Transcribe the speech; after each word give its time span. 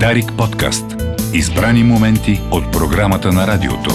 Дарик 0.00 0.32
подкаст. 0.38 0.84
Избрани 1.32 1.82
моменти 1.84 2.40
от 2.50 2.72
програмата 2.72 3.32
на 3.32 3.46
радиото. 3.46 3.90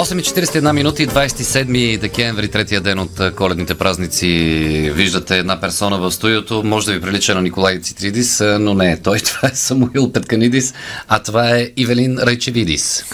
8.41 0.00 0.72
минути, 0.72 1.08
27 1.08 1.98
декември, 1.98 2.48
третия 2.48 2.80
ден 2.80 2.98
от 2.98 3.34
коледните 3.36 3.74
празници. 3.74 4.26
Виждате 4.94 5.38
една 5.38 5.60
персона 5.60 5.98
в 5.98 6.12
студиото, 6.12 6.62
може 6.64 6.86
да 6.86 6.92
ви 6.92 7.00
прилича 7.00 7.34
на 7.34 7.42
Николай 7.42 7.80
Цитридис, 7.80 8.42
но 8.60 8.74
не 8.74 8.92
е 8.92 9.00
той. 9.00 9.18
Това 9.24 9.48
е 9.48 9.54
Самуил 9.54 10.12
Петканидис, 10.12 10.74
а 11.08 11.18
това 11.18 11.56
е 11.56 11.70
Ивелин 11.76 12.18
Райчевидис. 12.18 13.04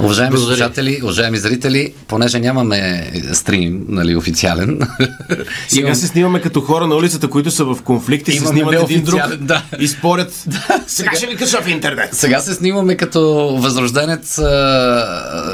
Уважаеми 0.00 0.36
Благодаря. 0.36 0.56
слушатели, 0.56 1.00
уважаеми 1.02 1.38
зрители, 1.38 1.92
понеже 2.08 2.38
нямаме 2.38 3.10
стрим, 3.32 3.84
нали, 3.88 4.16
официален. 4.16 4.80
Сега 5.68 5.86
имам... 5.86 5.94
се 5.94 6.06
снимаме 6.06 6.40
като 6.40 6.60
хора 6.60 6.86
на 6.86 6.94
улицата, 6.94 7.28
които 7.28 7.50
са 7.50 7.64
в 7.64 7.78
конфликт 7.84 8.28
и 8.28 8.32
се 8.32 8.46
снимат 8.46 8.74
един 8.82 9.04
друг 9.04 9.20
да. 9.40 9.62
и 9.78 9.88
спорят. 9.88 10.32
Да. 10.46 10.62
Сега, 10.66 10.80
сега 10.86 11.16
ще 11.16 11.26
ви 11.26 11.36
кажа 11.36 11.62
в 11.62 11.68
интернет. 11.68 12.14
Сега 12.14 12.40
се 12.40 12.54
снимаме 12.54 12.96
като 12.96 13.20
възрожденец 13.56 14.40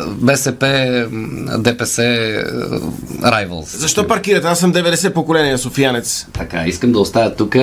БСП, 0.08 0.66
ДПС, 1.58 2.02
Rivals. 3.22 3.76
Защо 3.76 4.06
паркирате? 4.06 4.46
Аз 4.46 4.58
съм 4.58 4.72
90 4.72 5.12
поколения 5.12 5.58
софиянец. 5.58 6.26
Така, 6.32 6.64
искам 6.66 6.92
да 6.92 6.98
оставя 6.98 7.34
тук 7.34 7.56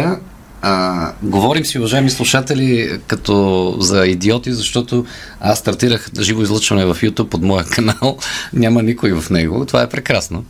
а, 0.61 1.11
говорим 1.23 1.65
си, 1.65 1.79
уважаеми 1.79 2.09
слушатели, 2.09 2.99
като 3.07 3.75
за 3.79 4.07
идиоти, 4.07 4.53
защото 4.53 5.05
аз 5.41 5.59
стартирах 5.59 6.09
живо 6.19 6.41
излъчване 6.41 6.85
в 6.85 6.95
YouTube 6.95 7.29
под 7.29 7.41
моя 7.41 7.65
канал. 7.65 8.17
Няма 8.53 8.83
никой 8.83 9.13
в 9.13 9.29
него. 9.29 9.65
Това 9.65 9.81
е 9.81 9.89
прекрасно. 9.89 10.45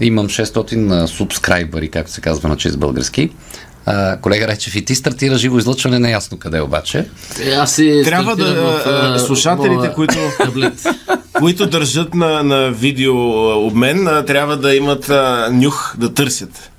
Имам 0.00 0.28
600 0.28 1.06
субскрайбъри, 1.06 1.88
както 1.88 2.12
се 2.12 2.20
казва 2.20 2.48
на 2.48 2.56
чист 2.56 2.78
български. 2.78 3.30
А, 3.86 4.16
колега 4.16 4.48
Речев, 4.48 4.74
и 4.74 4.84
ти 4.84 4.94
стартира 4.94 5.38
живо 5.38 5.58
излъчване, 5.58 5.98
неясно 5.98 6.38
къде 6.38 6.60
обаче. 6.60 7.06
Аз 7.56 7.74
си 7.74 8.02
Трябва 8.04 8.36
да 8.36 8.54
в, 8.54 8.82
а, 8.86 9.18
слушателите, 9.18 9.74
моя... 9.74 9.94
които, 9.94 10.18
които 11.32 11.66
държат 11.66 12.14
на, 12.14 12.42
на 12.42 12.70
видео 12.70 13.16
обмен, 13.66 14.08
трябва 14.26 14.56
да 14.56 14.74
имат 14.74 15.10
а, 15.10 15.48
нюх 15.52 15.94
да 15.98 16.14
търсят 16.14 16.70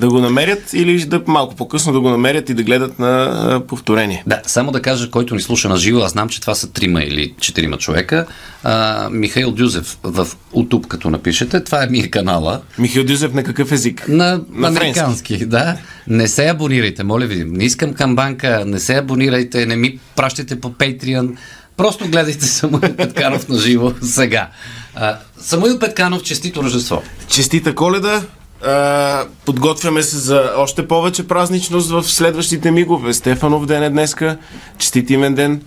да 0.00 0.08
го 0.08 0.20
намерят 0.20 0.72
или 0.72 1.04
да 1.04 1.22
малко 1.26 1.56
по-късно 1.56 1.92
да 1.92 2.00
го 2.00 2.10
намерят 2.10 2.48
и 2.48 2.54
да 2.54 2.62
гледат 2.62 2.98
на 2.98 3.62
повторение. 3.68 4.22
Да, 4.26 4.40
само 4.46 4.72
да 4.72 4.82
кажа, 4.82 5.10
който 5.10 5.34
ни 5.34 5.40
слуша 5.40 5.68
на 5.68 5.76
живо, 5.76 6.00
аз 6.00 6.12
знам, 6.12 6.28
че 6.28 6.40
това 6.40 6.54
са 6.54 6.72
трима 6.72 7.02
или 7.02 7.34
четирима 7.40 7.78
човека. 7.78 8.26
А, 8.62 9.08
Михаил 9.10 9.50
Дюзев 9.50 9.98
в 10.02 10.28
YouTube, 10.56 10.86
като 10.86 11.10
напишете, 11.10 11.64
това 11.64 11.84
е 11.84 11.86
ми 11.86 11.98
е 11.98 12.10
канала. 12.10 12.60
Михаил 12.78 13.04
Дюзев 13.04 13.34
на 13.34 13.44
какъв 13.44 13.72
език? 13.72 14.08
На, 14.08 14.40
на 14.52 14.68
американски, 14.68 15.28
френски. 15.34 15.46
да. 15.46 15.76
Не 16.08 16.28
се 16.28 16.48
абонирайте, 16.48 17.04
моля 17.04 17.26
ви. 17.26 17.44
Не 17.44 17.64
искам 17.64 17.94
камбанка, 17.94 18.64
не 18.66 18.80
се 18.80 18.94
абонирайте, 18.94 19.66
не 19.66 19.76
ми 19.76 19.98
пращайте 20.16 20.60
по 20.60 20.70
Patreon. 20.70 21.36
Просто 21.76 22.08
гледайте 22.08 22.44
Самуил 22.44 22.96
Петканов 22.96 23.48
на 23.48 23.58
живо 23.58 23.92
сега. 24.02 24.48
А, 24.94 25.18
Самуил 25.40 25.78
Петканов, 25.78 26.22
честито 26.22 26.62
Рождество. 26.62 27.02
Честита 27.28 27.74
коледа, 27.74 28.22
а, 28.64 29.24
подготвяме 29.44 30.02
се 30.02 30.18
за 30.18 30.50
още 30.56 30.88
повече 30.88 31.28
празничност 31.28 31.90
в 31.90 32.02
следващите 32.02 32.70
мигове. 32.70 33.14
Стефанов 33.14 33.66
ден 33.66 33.82
е 33.82 33.90
днеска. 33.90 34.36
Честит 34.78 35.10
имен 35.10 35.34
ден 35.34 35.60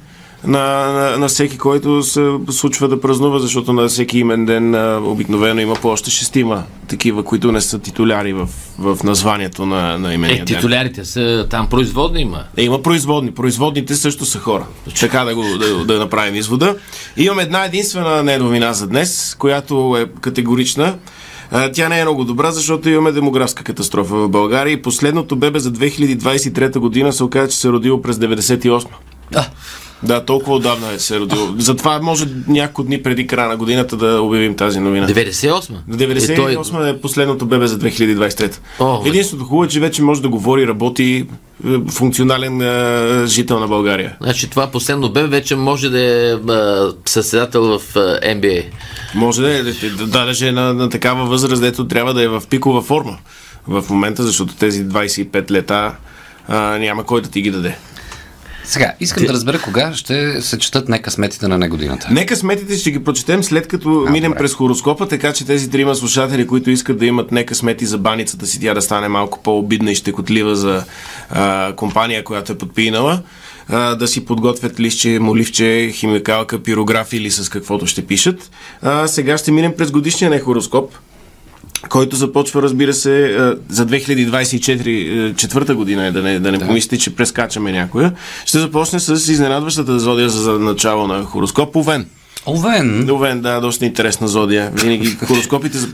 на, 0.46 0.94
на, 0.94 1.18
на 1.18 1.28
всеки, 1.28 1.58
който 1.58 2.04
се 2.04 2.32
случва 2.50 2.88
да 2.88 3.02
празнува, 3.02 3.40
защото 3.40 3.74
на 3.74 3.88
всеки 3.88 4.20
имен 4.20 4.46
ден 4.46 4.76
а, 4.76 5.02
обикновено 5.04 5.62
има 5.62 5.76
по 5.76 5.88
още 5.88 6.12
шестима 6.12 6.64
такива, 6.88 7.24
които 7.24 7.52
не 7.52 7.62
са 7.62 7.80
титуляри 7.80 8.34
в, 8.34 8.50
в 8.80 9.04
названието 9.04 9.66
на, 9.66 10.00
на 10.00 10.14
имения 10.14 10.42
е, 10.42 10.46
титулярите 10.46 11.06
са 11.06 11.48
там 11.50 11.70
производни 11.70 12.22
има. 12.22 12.44
Е, 12.58 12.64
има 12.64 12.82
производни. 12.82 13.32
Производните 13.32 13.96
също 13.96 14.26
са 14.26 14.40
хора. 14.40 14.66
Така 15.00 15.24
да 15.24 15.36
го 15.36 15.44
да, 15.58 15.86
да 15.86 16.00
направим 16.00 16.36
извода. 16.36 16.76
Имам 17.18 17.40
една 17.40 17.66
единствена 17.66 18.24
недовина 18.24 18.74
за 18.74 18.88
днес, 18.88 19.36
която 19.40 19.98
е 20.00 20.22
категорична. 20.22 20.96
Тя 21.74 21.90
не 21.90 22.00
е 22.00 22.04
много 22.04 22.24
добра, 22.24 22.52
защото 22.52 22.90
имаме 22.90 23.12
демографска 23.12 23.64
катастрофа 23.64 24.16
в 24.16 24.30
България 24.30 24.72
и 24.72 24.82
последното 24.82 25.36
бебе 25.36 25.60
за 25.60 25.74
2023 25.74 26.80
година 26.80 27.14
се 27.14 27.24
оказа, 27.24 27.50
че 27.52 27.58
се 27.58 27.68
е 27.68 27.72
родило 27.72 28.02
през 28.02 28.18
98. 28.18 28.88
А. 29.36 29.46
Да, 30.04 30.26
толкова 30.26 30.56
отдавна 30.56 30.94
е 30.94 31.00
се 31.00 31.20
родил. 31.20 31.56
Затова 31.58 32.00
може 32.02 32.26
няколко 32.48 32.84
дни 32.84 33.04
преди 33.04 33.28
края 33.28 33.50
на 33.50 33.58
годината 33.58 33.98
да 33.98 34.22
обявим 34.22 34.56
тази 34.56 34.80
новина. 34.80 35.08
98? 35.08 35.74
98 35.90 36.86
е, 36.86 36.90
е 36.90 37.02
последното 37.02 37.46
бебе 37.46 37.68
за 37.68 37.80
2023. 37.80 38.58
О, 38.80 39.02
Единственото 39.06 39.46
хубаво 39.46 39.64
е, 39.64 39.68
че 39.68 39.80
вече 39.80 40.02
може 40.02 40.22
да 40.22 40.30
говори, 40.30 40.68
работи 40.68 41.26
е, 41.68 41.92
функционален 41.92 42.62
е, 42.62 43.28
жител 43.28 43.60
на 43.60 43.68
България. 43.68 44.16
Значи 44.22 44.50
това 44.50 44.68
последно 44.68 45.10
бебе 45.10 45.28
вече 45.28 45.56
може 45.56 45.90
да 45.90 46.02
е, 46.02 46.32
е 46.32 46.38
съседател 47.06 47.80
в 47.80 47.96
е, 47.96 48.36
NBA. 48.36 48.64
Може 49.16 49.42
да 49.42 49.52
е, 49.52 49.64
да, 49.64 49.74
да, 49.98 50.08
даже 50.08 50.52
на, 50.52 50.74
на 50.74 50.90
такава 50.90 51.26
възраст, 51.26 51.62
дето 51.62 51.88
трябва 51.88 52.14
да 52.14 52.24
е 52.24 52.28
в 52.28 52.44
пикова 52.50 52.82
форма 52.82 53.18
в 53.68 53.84
момента, 53.90 54.24
защото 54.24 54.56
тези 54.56 54.86
25 54.86 55.52
лета 55.52 55.96
а, 56.48 56.78
няма 56.78 57.04
кой 57.04 57.22
да 57.22 57.30
ти 57.30 57.42
ги 57.42 57.52
даде. 57.52 57.78
Сега, 58.66 58.94
искам 59.00 59.22
Ти... 59.22 59.28
да 59.28 59.34
разбера 59.34 59.62
кога 59.62 59.94
ще 59.94 60.42
се 60.42 60.60
четат 60.60 60.90
нека 60.90 61.12
сметите 61.12 61.48
на 61.48 61.58
негодината. 61.58 62.08
Нека 62.12 62.36
сметите 62.36 62.78
ще 62.78 62.92
ги 62.92 63.04
прочетем 63.04 63.44
след 63.44 63.68
като 63.68 64.06
а, 64.08 64.12
минем 64.12 64.32
добре. 64.32 64.40
през 64.40 64.54
хороскопа, 64.54 65.08
така 65.08 65.34
че 65.34 65.46
тези 65.46 65.70
трима 65.70 65.96
слушатели, 65.96 66.48
които 66.48 66.70
искат 66.70 67.00
да 67.00 67.06
имат 67.06 67.32
нека 67.32 67.56
смети 67.56 67.86
за 67.86 67.98
баницата 67.98 68.46
си, 68.46 68.60
тя 68.60 68.74
да 68.74 68.82
стане 68.82 69.08
малко 69.08 69.40
по-обидна 69.44 69.92
и 69.92 69.96
щекотлива 69.96 70.56
за 70.56 70.84
а, 71.30 71.74
компания, 71.76 72.24
която 72.24 72.52
е 72.52 72.58
подпинала, 72.58 73.22
а, 73.70 73.96
да 73.96 74.08
си 74.08 74.26
подготвят 74.26 74.80
листче, 74.80 75.20
моливче, 75.20 75.92
химикалка, 75.94 76.64
пирографи 76.64 77.18
или 77.18 77.32
с 77.32 77.50
каквото 77.50 77.88
ще 77.88 78.06
пишат. 78.06 78.52
А, 78.82 79.08
сега 79.08 79.38
ще 79.38 79.52
минем 79.52 79.74
през 79.78 79.92
годишния 79.92 80.30
не 80.30 80.40
хороскоп 80.40 80.94
който 81.90 82.16
започва, 82.16 82.62
разбира 82.62 82.94
се, 82.94 83.26
е, 83.26 83.38
за 83.70 83.86
2024 83.88 85.70
е, 85.70 85.74
година 85.74 86.06
е, 86.06 86.12
да 86.12 86.22
не, 86.22 86.40
да 86.40 86.52
не 86.52 86.58
да. 86.58 86.68
помислите, 86.68 86.98
че 86.98 87.16
прескачаме 87.16 87.72
някоя. 87.72 88.14
Ще 88.46 88.60
започне 88.60 89.00
с 89.00 89.32
изненадващата 89.32 90.00
зодия 90.00 90.30
за 90.30 90.52
начало 90.52 91.08
на 91.08 91.24
хороскоп 91.24 91.76
Овен. 91.76 92.06
Овен. 92.46 93.10
Овен, 93.10 93.42
да, 93.42 93.60
доста 93.60 93.86
интересна 93.86 94.28
зодия. 94.28 94.72
Винаги 94.74 95.08
хороскопите 95.08 95.78
за... 95.78 95.88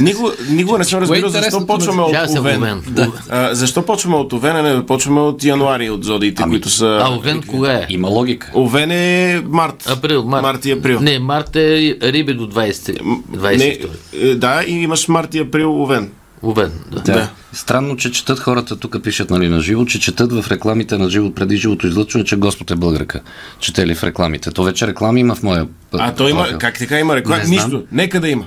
Никога, 0.00 0.32
никога 0.50 0.78
не 0.78 0.84
съм 0.84 1.00
разбирал 1.00 1.28
защо 1.28 1.66
почваме 1.66 2.02
от 2.02 2.38
Овен. 2.38 2.82
Да. 2.88 3.12
А, 3.28 3.54
защо 3.54 3.82
почваме 3.82 4.16
от 4.16 4.32
Овен, 4.32 4.56
а 4.56 4.62
не 4.62 4.86
почваме 4.86 5.20
от 5.20 5.44
януари 5.44 5.90
от 5.90 6.04
зодиите, 6.04 6.42
ами, 6.42 6.52
които 6.52 6.70
са... 6.70 7.00
А 7.02 7.14
Овен 7.16 7.42
кога 7.42 7.72
е? 7.72 7.86
Има 7.88 8.08
логика. 8.08 8.50
Овен 8.54 8.90
е 8.90 9.42
март. 9.48 9.90
Април, 9.90 10.24
март. 10.24 10.42
Март 10.42 10.64
и 10.64 10.72
април. 10.72 11.00
Не, 11.00 11.18
март 11.18 11.56
е 11.56 11.96
Риби 12.02 12.34
до 12.34 12.48
20. 12.48 13.00
20 13.30 13.58
не, 13.58 13.78
е, 14.20 14.34
да, 14.34 14.62
и 14.66 14.72
имаш 14.72 15.08
март 15.08 15.34
и 15.34 15.38
април 15.38 15.82
Овен. 15.82 16.10
Овен, 16.42 16.72
да. 16.90 17.00
да. 17.00 17.30
Странно, 17.52 17.96
че 17.96 18.12
четат 18.12 18.38
хората, 18.38 18.76
тук 18.76 19.02
пишат 19.02 19.30
нали, 19.30 19.48
на 19.48 19.60
живо, 19.60 19.84
че 19.84 20.00
четат 20.00 20.32
в 20.32 20.50
рекламите 20.50 20.98
на 20.98 21.10
живо 21.10 21.34
преди 21.34 21.56
живото 21.56 21.86
излъчване, 21.86 22.24
че 22.24 22.36
Господ 22.36 22.70
е 22.70 22.76
българка. 22.76 23.20
Чете 23.60 23.86
ли 23.86 23.94
в 23.94 24.04
рекламите? 24.04 24.50
То 24.50 24.62
вече 24.62 24.86
реклами 24.86 25.20
има 25.20 25.34
в 25.34 25.42
моя. 25.42 25.66
А 25.92 26.14
то 26.14 26.28
има, 26.28 26.58
как 26.58 26.78
така 26.78 26.98
има 26.98 27.16
реклами? 27.16 27.44
Нищо. 27.46 27.84
Нека 27.92 28.20
да 28.20 28.28
има. 28.28 28.44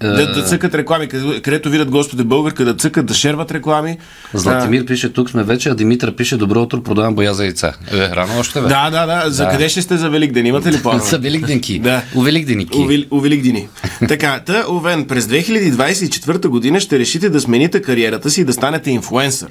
Да, 0.00 0.32
да 0.32 0.42
цъкат 0.42 0.74
реклами, 0.74 1.08
където 1.42 1.70
видят 1.70 1.90
Господи 1.90 2.24
българка, 2.24 2.64
да 2.64 2.74
цъкат, 2.74 3.06
да 3.06 3.14
шерват 3.14 3.52
реклами. 3.52 3.98
Златимир 4.34 4.80
а... 4.80 4.86
пише, 4.86 5.12
тук 5.12 5.30
сме 5.30 5.42
вече, 5.42 5.68
а 5.68 5.74
Димитър 5.74 6.14
пише, 6.14 6.36
добро 6.36 6.62
утро, 6.62 6.82
продавам 6.82 7.14
боя 7.14 7.34
за 7.34 7.44
яйца. 7.44 7.72
Е, 7.92 8.16
рано 8.16 8.38
още, 8.38 8.60
бе. 8.60 8.68
Да, 8.68 8.90
да, 8.90 9.06
да. 9.06 9.30
За 9.30 9.44
да. 9.44 9.50
къде 9.50 9.68
ще 9.68 9.82
сте 9.82 9.96
за 9.96 10.10
Великден? 10.10 10.46
Имате 10.46 10.72
ли 10.72 10.82
планове? 10.82 11.04
за 11.10 11.18
Великденки. 11.18 11.78
да. 11.78 12.02
У 12.14 12.22
Великденики. 12.22 13.06
У, 13.10 13.20
Великдени. 13.20 13.68
така, 14.08 14.40
та, 14.46 14.64
Овен, 14.68 15.04
през 15.04 15.26
2024 15.26 16.46
година 16.46 16.80
ще 16.80 16.98
решите 16.98 17.30
да 17.30 17.40
смените 17.40 17.82
кариерата 17.82 18.30
си 18.30 18.40
и 18.40 18.44
да 18.44 18.52
станете 18.52 18.90
инфлуенсър 18.90 19.48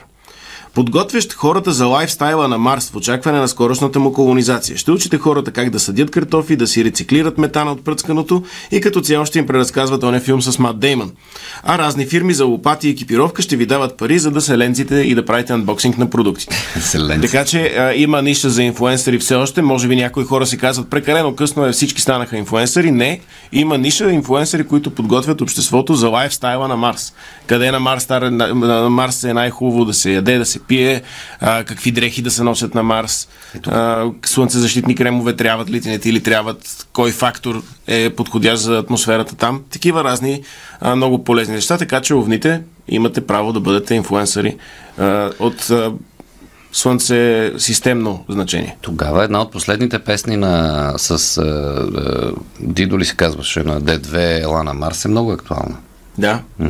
подготвящ 0.78 1.34
хората 1.34 1.72
за 1.72 1.86
лайфстайла 1.86 2.48
на 2.48 2.58
Марс 2.58 2.90
в 2.90 2.96
очакване 2.96 3.40
на 3.40 3.48
скорошната 3.48 4.00
му 4.00 4.14
колонизация. 4.14 4.78
Ще 4.78 4.92
учите 4.92 5.18
хората 5.18 5.52
как 5.52 5.70
да 5.70 5.80
съдят 5.80 6.12
картофи, 6.12 6.56
да 6.56 6.68
си 6.68 6.86
рециклират 6.86 7.38
метана 7.38 7.72
от 7.72 7.84
пръцканото 7.84 8.44
и 8.72 8.82
като 8.82 9.02
цяло 9.02 9.26
ще 9.26 9.40
им 9.40 9.48
преразказват 9.48 10.04
оня 10.04 10.20
филм 10.20 10.42
с 10.42 10.60
Мат 10.60 10.80
Дейман. 10.80 11.12
А 11.64 11.78
разни 11.78 12.06
фирми 12.06 12.34
за 12.34 12.46
лопати 12.46 12.88
и 12.88 12.92
екипировка 12.92 13.42
ще 13.42 13.56
ви 13.56 13.66
дават 13.66 13.98
пари, 13.98 14.20
за 14.20 14.32
да 14.32 14.42
се 14.42 14.58
ленците 14.58 14.96
и 14.96 15.16
да 15.16 15.26
правите 15.26 15.54
анбоксинг 15.54 15.98
на 15.98 16.10
продуктите. 16.10 16.56
така 17.22 17.46
че 17.46 17.62
а, 17.78 17.94
има 17.94 18.22
ниша 18.22 18.50
за 18.50 18.64
инфлуенсъри 18.64 19.20
все 19.20 19.36
още. 19.36 19.62
Може 19.62 19.88
би 19.88 19.96
някои 19.96 20.24
хора 20.24 20.46
си 20.46 20.58
казват 20.58 20.90
прекалено 20.90 21.36
късно 21.36 21.66
е, 21.66 21.72
всички 21.72 22.02
станаха 22.02 22.38
инфлуенсъри. 22.38 22.92
Не, 22.92 23.20
има 23.52 23.78
ниша 23.78 24.12
инфлуенсъри, 24.12 24.64
които 24.64 24.92
подготвят 24.92 25.42
обществото 25.42 25.96
за 25.96 26.10
лайфстайла 26.10 26.68
на 26.68 26.78
Марс. 26.78 27.14
Къде 27.48 27.72
на 27.72 27.80
Марс, 27.80 28.10
на 28.10 28.90
Марс 28.90 29.24
е 29.24 29.34
най-хубаво 29.34 29.86
да 29.86 29.94
се 29.94 30.12
яде, 30.12 30.38
да 30.38 30.46
се 30.46 30.67
пие, 30.68 31.02
а, 31.40 31.64
какви 31.64 31.92
дрехи 31.92 32.22
да 32.22 32.32
се 32.32 32.44
носят 32.44 32.76
на 32.76 32.84
Марс, 32.84 33.28
а, 33.68 34.06
слънцезащитни 34.26 34.96
кремове 34.96 35.36
трябват 35.36 35.70
ли, 35.70 35.82
не 35.86 36.00
ти 36.00 36.14
ли 36.14 36.24
трябват, 36.24 36.88
кой 36.94 37.12
фактор 37.12 37.64
е 37.88 38.10
подходящ 38.10 38.64
за 38.64 38.78
атмосферата 38.78 39.36
там. 39.36 39.64
Такива 39.70 40.04
разни 40.04 40.44
а, 40.82 40.96
много 40.96 41.24
полезни 41.24 41.56
неща, 41.56 41.78
така 41.78 42.02
че 42.02 42.14
овните 42.14 42.62
имате 42.88 43.28
право 43.28 43.54
да 43.54 43.60
бъдете 43.60 43.96
инфлуенсъри 43.96 44.58
а, 44.98 45.32
от 45.40 45.70
а, 45.70 45.92
слънце 46.72 47.52
системно 47.58 48.26
значение. 48.30 48.78
Тогава 48.82 49.24
една 49.24 49.42
от 49.42 49.52
последните 49.52 50.00
песни 50.00 50.38
на, 50.38 50.94
с 50.98 51.38
а, 51.38 52.32
Дидо 52.60 53.00
ли 53.00 53.06
се 53.06 53.16
казваше 53.16 53.64
на 53.64 53.82
D2 53.82 54.44
Елана 54.44 54.74
Марс 54.74 55.06
е 55.06 55.08
много 55.08 55.32
актуална. 55.32 55.78
Да. 56.18 56.42
А, 56.60 56.70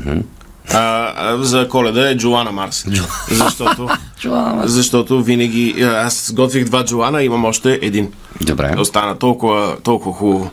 а, 0.74 1.38
за 1.40 1.68
коледа 1.70 2.10
е 2.10 2.18
Джоана 2.18 2.52
Марс. 2.52 2.86
Защото, 3.32 3.90
защото 4.64 5.24
винаги... 5.24 5.76
Аз 5.82 6.32
готвих 6.36 6.66
два 6.66 6.86
Джоана, 6.86 7.24
имам 7.24 7.46
още 7.46 7.80
един. 7.82 8.12
Добре. 8.42 8.76
Остана 8.78 9.18
толкова, 9.20 9.78
толкова 9.84 10.16
хубаво. 10.16 10.52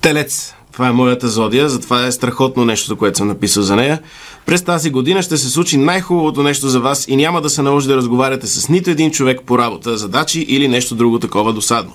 Телец. 0.00 0.55
Това 0.76 0.88
е 0.88 0.92
моята 0.92 1.28
зодия, 1.28 1.68
затова 1.68 2.06
е 2.06 2.12
страхотно 2.12 2.64
нещо, 2.64 2.96
което 2.96 3.18
съм 3.18 3.28
написал 3.28 3.62
за 3.62 3.76
нея. 3.76 4.00
През 4.46 4.62
тази 4.62 4.90
година 4.90 5.22
ще 5.22 5.36
се 5.36 5.50
случи 5.50 5.76
най-хубавото 5.76 6.42
нещо 6.42 6.68
за 6.68 6.80
вас 6.80 7.04
и 7.08 7.16
няма 7.16 7.40
да 7.40 7.50
се 7.50 7.62
наложи 7.62 7.88
да 7.88 7.96
разговаряте 7.96 8.46
с 8.46 8.68
нито 8.68 8.90
един 8.90 9.10
човек 9.10 9.40
по 9.46 9.58
работа, 9.58 9.96
задачи 9.96 10.40
или 10.48 10.68
нещо 10.68 10.94
друго 10.94 11.18
такова 11.18 11.52
досадно. 11.52 11.92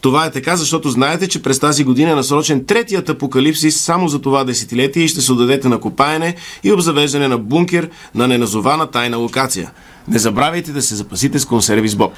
Това 0.00 0.26
е 0.26 0.30
така, 0.30 0.56
защото 0.56 0.90
знаете, 0.90 1.28
че 1.28 1.42
през 1.42 1.58
тази 1.58 1.84
година 1.84 2.10
е 2.10 2.14
насрочен 2.14 2.64
третият 2.64 3.08
апокалипсис 3.08 3.80
само 3.80 4.08
за 4.08 4.18
това 4.18 4.44
десетилетие 4.44 5.02
и 5.02 5.08
ще 5.08 5.20
се 5.20 5.32
отдадете 5.32 5.68
на 5.68 5.80
копаене 5.80 6.34
и 6.64 6.72
обзавеждане 6.72 7.28
на 7.28 7.38
бункер 7.38 7.90
на 8.14 8.28
неназована 8.28 8.86
тайна 8.86 9.16
локация. 9.16 9.70
Не 10.08 10.18
забравяйте 10.18 10.72
да 10.72 10.82
се 10.82 10.94
запасите 10.94 11.38
с 11.38 11.44
консерви 11.44 11.88
с 11.88 11.96
Боб. 11.96 12.12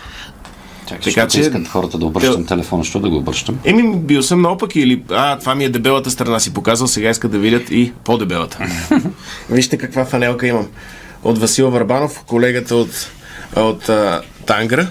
Чакай, 0.88 1.12
Така 1.12 1.29
че- 1.29 1.41
искат 1.41 1.69
хората 1.69 1.99
да 1.99 2.06
обръщам 2.06 2.47
телефона, 2.47 2.85
що 2.85 3.00
да 3.00 3.09
го 3.09 3.17
обръщам? 3.17 3.59
Еми, 3.65 3.97
бил 3.97 4.23
съм 4.23 4.43
наопаки 4.43 4.81
или... 4.81 5.03
А, 5.11 5.38
това 5.38 5.55
ми 5.55 5.65
е 5.65 5.69
дебелата 5.69 6.11
страна 6.11 6.41
си 6.41 6.55
показал, 6.55 6.87
сега 6.87 7.11
искат 7.11 7.31
да 7.31 7.38
видят 7.38 7.71
и 7.71 7.93
по-дебелата. 8.05 8.59
Вижте 9.50 9.79
каква 9.79 10.05
фанелка 10.05 10.47
имам. 10.47 10.67
От 11.25 11.38
Васил 11.38 11.71
Варбанов, 11.71 12.25
колегата 12.27 12.77
от, 12.77 13.11
от 13.56 13.88
а, 13.88 14.23
Тангра. 14.47 14.88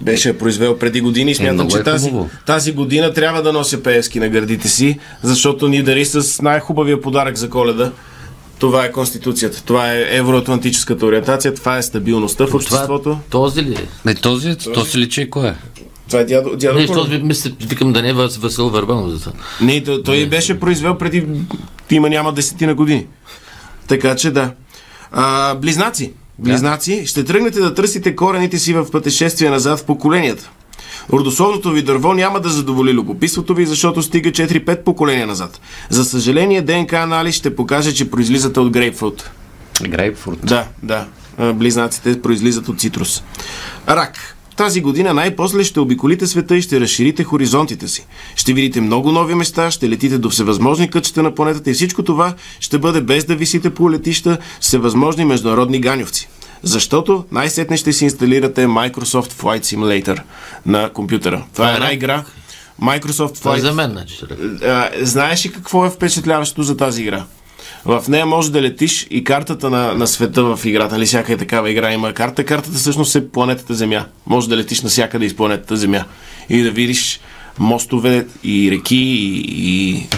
Беше 0.00 0.38
произвел 0.38 0.78
преди 0.78 1.00
години 1.00 1.30
и 1.30 1.34
смятам, 1.34 1.54
много 1.54 1.70
че 1.70 1.78
е 1.78 1.82
тази, 1.82 2.12
тази 2.46 2.72
година 2.72 3.12
трябва 3.12 3.42
да 3.42 3.52
нося 3.52 3.82
пески 3.82 4.20
на 4.20 4.28
гърдите 4.28 4.68
си, 4.68 4.98
защото 5.22 5.68
ни 5.68 5.82
дари 5.82 6.04
с 6.04 6.42
най-хубавия 6.42 7.00
подарък 7.00 7.36
за 7.36 7.50
коледа. 7.50 7.92
Това 8.58 8.84
е 8.84 8.92
Конституцията, 8.92 9.62
това 9.62 9.92
е 9.92 10.06
евроатлантическата 10.10 11.06
ориентация, 11.06 11.54
това 11.54 11.76
е 11.76 11.82
стабилността 11.82 12.46
в 12.46 12.54
обществото. 12.54 13.02
Това, 13.02 13.18
този 13.30 13.62
ли 13.62 13.74
е? 13.74 13.86
Не, 14.04 14.14
този, 14.14 14.56
то 14.56 14.84
си 14.84 14.98
личи 14.98 15.30
кой 15.30 15.48
е. 15.48 15.54
Това 16.08 16.20
е 16.20 16.24
дядо, 16.24 16.56
дядо 16.56 16.78
Не, 16.78 16.86
защото 16.86 17.10
ви- 17.10 17.18
мисля, 17.18 17.50
викам 17.60 17.92
да 17.92 18.02
не 18.02 18.08
е 18.08 18.12
Вас- 18.12 18.36
Васил 18.36 18.68
Върбанов 18.68 19.10
за 19.10 19.20
това. 19.20 19.32
Не, 19.60 19.82
той, 19.82 20.02
той 20.02 20.26
беше 20.26 20.60
произвел 20.60 20.98
преди 20.98 21.26
има 21.90 22.08
няма 22.08 22.32
десетина 22.32 22.74
години. 22.74 23.06
Така 23.86 24.16
че 24.16 24.30
да. 24.30 24.52
А, 25.12 25.54
близнаци. 25.54 26.12
Близнаци, 26.38 27.06
ще 27.06 27.24
тръгнете 27.24 27.60
да 27.60 27.74
търсите 27.74 28.16
корените 28.16 28.58
си 28.58 28.72
в 28.72 28.90
пътешествие 28.90 29.50
назад 29.50 29.78
в 29.78 29.84
поколенията. 29.84 30.50
Родословното 31.12 31.70
ви 31.70 31.82
дърво 31.82 32.14
няма 32.14 32.40
да 32.40 32.48
задоволи 32.48 32.92
любопитството 32.92 33.54
ви, 33.54 33.66
защото 33.66 34.02
стига 34.02 34.30
4-5 34.30 34.82
поколения 34.82 35.26
назад. 35.26 35.60
За 35.90 36.04
съжаление, 36.04 36.62
ДНК 36.62 36.92
анализ 36.92 37.34
ще 37.34 37.56
покаже, 37.56 37.94
че 37.94 38.10
произлизате 38.10 38.60
от 38.60 38.70
грейпфрут. 38.70 39.30
Грейпфрут. 39.82 40.38
Да, 40.46 40.64
да. 40.82 41.06
Близнаците 41.52 42.22
произлизат 42.22 42.68
от 42.68 42.80
цитрус. 42.80 43.22
Рак. 43.88 44.36
Тази 44.56 44.80
година 44.80 45.14
най-после 45.14 45.64
ще 45.64 45.80
обиколите 45.80 46.26
света 46.26 46.56
и 46.56 46.62
ще 46.62 46.80
разширите 46.80 47.24
хоризонтите 47.24 47.88
си. 47.88 48.06
Ще 48.36 48.52
видите 48.52 48.80
много 48.80 49.12
нови 49.12 49.34
места, 49.34 49.70
ще 49.70 49.88
летите 49.88 50.18
до 50.18 50.30
всевъзможни 50.30 50.90
кътчета 50.90 51.22
на 51.22 51.34
планетата 51.34 51.70
и 51.70 51.74
всичко 51.74 52.02
това 52.02 52.34
ще 52.60 52.78
бъде 52.78 53.00
без 53.00 53.24
да 53.24 53.36
висите 53.36 53.70
по 53.70 53.90
летища 53.90 54.38
всевъзможни 54.60 55.24
международни 55.24 55.80
ганьовци. 55.80 56.28
Защото 56.66 57.24
най-сетне 57.32 57.76
ще 57.76 57.92
си 57.92 58.04
инсталирате 58.04 58.66
Microsoft 58.66 59.32
Flight 59.32 59.60
Simulator 59.60 60.20
на 60.66 60.90
компютъра. 60.90 61.44
Това 61.52 61.70
е 61.70 61.74
една 61.74 61.92
игра. 61.92 62.24
Microsoft 62.82 63.34
Това 63.34 63.54
е 63.54 63.58
Flight 63.58 63.60
за 63.60 63.72
мен, 63.72 63.90
значи. 63.90 64.20
знаеш 65.02 65.46
ли 65.46 65.52
какво 65.52 65.86
е 65.86 65.90
впечатляващото 65.90 66.62
за 66.62 66.76
тази 66.76 67.02
игра? 67.02 67.24
В 67.84 68.04
нея 68.08 68.26
може 68.26 68.52
да 68.52 68.62
летиш 68.62 69.06
и 69.10 69.24
картата 69.24 69.70
на, 69.70 69.94
на 69.94 70.06
света 70.06 70.42
в 70.42 70.64
играта, 70.64 70.94
нали 70.94 71.06
всяка 71.06 71.32
е 71.32 71.36
такава 71.36 71.70
игра 71.70 71.92
има 71.92 72.12
карта. 72.12 72.44
Картата 72.44 72.78
всъщност 72.78 73.14
е 73.14 73.28
планетата 73.28 73.74
Земя. 73.74 74.04
Може 74.26 74.48
да 74.48 74.56
летиш 74.56 74.82
навсякъде 74.82 75.26
из 75.26 75.36
планетата 75.36 75.76
Земя 75.76 76.04
и 76.48 76.62
да 76.62 76.70
видиш 76.70 77.20
мостове 77.58 78.26
и 78.44 78.70
реки 78.70 78.96
и, 78.96 79.44
и, 79.48 80.08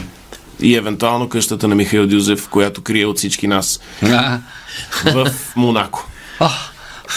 и 0.61 0.77
евентуално 0.77 1.29
къщата 1.29 1.69
на 1.69 1.75
Михаил 1.75 2.07
Дюзев, 2.07 2.49
която 2.49 2.83
крие 2.83 3.07
от 3.07 3.19
всички 3.19 3.47
нас 3.47 3.81
в 5.05 5.31
Монако. 5.57 6.08
А, 6.41 6.51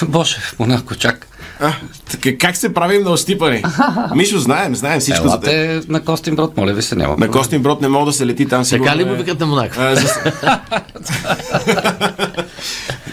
боже, 0.08 0.38
Монако, 0.60 0.96
чак. 0.96 1.28
А, 1.60 1.74
така, 2.12 2.38
как 2.38 2.58
се 2.58 2.74
правим 2.74 3.04
на 3.04 3.10
остипани? 3.10 3.64
Мишо, 4.16 4.40
знаем, 4.40 4.76
знаем 4.76 5.00
всичко 5.00 5.28
за 5.28 5.40
теб. 5.40 5.50
Елате 5.50 5.92
на 5.92 6.04
Костин 6.04 6.36
Брод, 6.36 6.58
моля 6.58 6.74
ви 6.74 6.82
се, 6.82 6.96
няма. 6.96 7.16
На. 7.18 7.28
Костин 7.28 7.62
Брод 7.62 7.82
не 7.82 7.88
мога 7.88 8.06
да 8.06 8.14
се 8.14 8.26
лети 8.26 8.46
там 8.46 8.66
сигурно. 8.66 8.86
Така 8.86 8.98
ли 8.98 9.06
му 9.06 9.16
викат 9.16 9.40
на 9.40 9.46
Монако? 9.46 9.76
А, 9.80 9.96
за... 9.96 10.08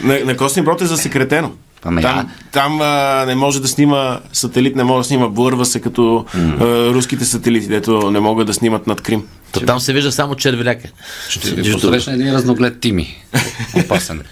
на, 0.02 0.24
на 0.24 0.36
Костин 0.36 0.64
Брод 0.64 0.80
е 0.80 0.86
засекретено. 0.86 1.52
Ами, 1.84 2.02
там 2.02 2.30
там 2.52 2.80
а, 2.80 3.24
не 3.26 3.34
може 3.34 3.60
да 3.62 3.68
снима 3.68 4.20
сателит, 4.32 4.76
не 4.76 4.84
може 4.84 4.98
да 4.98 5.04
снима, 5.04 5.28
блърва 5.28 5.66
се 5.66 5.80
като 5.80 6.26
а, 6.34 6.64
руските 6.94 7.24
сателити, 7.24 7.66
дето 7.68 8.10
не 8.10 8.20
могат 8.20 8.46
да 8.46 8.54
снимат 8.54 8.86
над 8.86 9.00
Крим. 9.00 9.26
То 9.52 9.60
там 9.60 9.80
се 9.80 9.92
вижда 9.92 10.12
само 10.12 10.34
червеляка. 10.34 10.88
Ще 11.28 11.50
ви 11.50 11.72
посрещна 11.72 12.12
един 12.12 12.34
разноглед 12.34 12.80
Тими. 12.80 13.16
Опасен. 13.84 14.22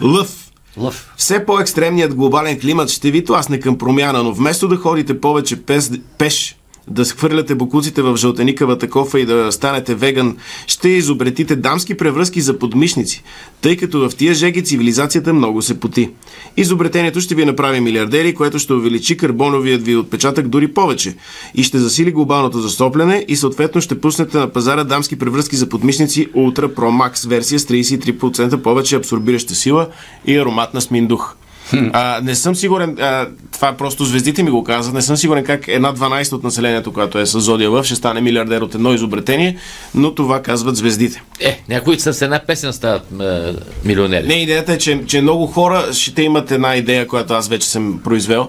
Лъв. 0.00 0.45
Лъв. 0.76 1.12
Все 1.16 1.44
по-екстремният 1.44 2.14
глобален 2.14 2.60
климат 2.60 2.88
ще 2.90 3.10
ви 3.10 3.24
тласне 3.24 3.60
към 3.60 3.78
промяна, 3.78 4.22
но 4.22 4.32
вместо 4.32 4.68
да 4.68 4.76
ходите 4.76 5.20
повече 5.20 5.62
пес, 5.62 5.90
пеш, 6.18 6.56
да 6.90 7.04
схвърляте 7.04 7.54
бокуците 7.54 8.02
в 8.02 8.16
жълтеникавата 8.16 8.90
кофа 8.90 9.20
и 9.20 9.26
да 9.26 9.52
станете 9.52 9.94
веган, 9.94 10.36
ще 10.66 10.88
изобретите 10.88 11.56
дамски 11.56 11.96
превръзки 11.96 12.40
за 12.40 12.58
подмишници, 12.58 13.22
тъй 13.60 13.76
като 13.76 14.08
в 14.08 14.16
тия 14.16 14.34
жеги 14.34 14.64
цивилизацията 14.64 15.32
много 15.32 15.62
се 15.62 15.80
поти. 15.80 16.10
Изобретението 16.56 17.20
ще 17.20 17.34
ви 17.34 17.44
направи 17.44 17.80
милиардери, 17.80 18.34
което 18.34 18.58
ще 18.58 18.72
увеличи 18.72 19.16
карбоновият 19.16 19.82
ви 19.82 19.96
отпечатък 19.96 20.48
дори 20.48 20.68
повече 20.68 21.14
и 21.54 21.62
ще 21.62 21.78
засили 21.78 22.12
глобалното 22.12 22.60
застопляне 22.60 23.24
и 23.28 23.36
съответно 23.36 23.80
ще 23.80 24.00
пуснете 24.00 24.38
на 24.38 24.52
пазара 24.52 24.84
дамски 24.84 25.18
превръзки 25.18 25.56
за 25.56 25.68
подмишници 25.68 26.28
Ultra 26.32 26.74
Pro 26.74 27.12
Max 27.12 27.28
версия 27.28 27.58
с 27.58 27.66
33% 27.66 28.56
повече 28.56 28.96
абсорбираща 28.96 29.54
сила 29.54 29.88
и 30.26 30.36
ароматна 30.36 30.80
сминдух. 30.80 31.36
А, 31.92 32.20
не 32.22 32.34
съм 32.34 32.56
сигурен, 32.56 32.96
а, 33.00 33.28
това 33.52 33.72
просто 33.72 34.04
звездите 34.04 34.42
ми 34.42 34.50
го 34.50 34.64
казват, 34.64 34.94
не 34.94 35.02
съм 35.02 35.16
сигурен 35.16 35.44
как 35.44 35.68
една 35.68 35.94
12 35.94 36.32
от 36.32 36.44
населението, 36.44 36.92
която 36.92 37.18
е 37.18 37.26
с 37.26 37.40
Зодия 37.40 37.70
Лъв, 37.70 37.86
ще 37.86 37.94
стане 37.94 38.20
милиардер 38.20 38.60
от 38.60 38.74
едно 38.74 38.94
изобретение, 38.94 39.56
но 39.94 40.14
това 40.14 40.42
казват 40.42 40.76
звездите. 40.76 41.22
Е, 41.40 41.62
някои 41.68 41.98
с 41.98 42.22
една 42.22 42.40
песен 42.46 42.72
стават 42.72 43.02
е, 43.20 43.52
милионери. 43.84 44.26
Не, 44.26 44.34
идеята 44.34 44.72
е, 44.72 44.78
че, 44.78 45.02
че 45.06 45.20
много 45.20 45.46
хора 45.46 45.92
ще 45.92 46.22
имат 46.22 46.50
една 46.50 46.76
идея, 46.76 47.06
която 47.06 47.34
аз 47.34 47.48
вече 47.48 47.68
съм 47.68 48.00
произвел, 48.04 48.48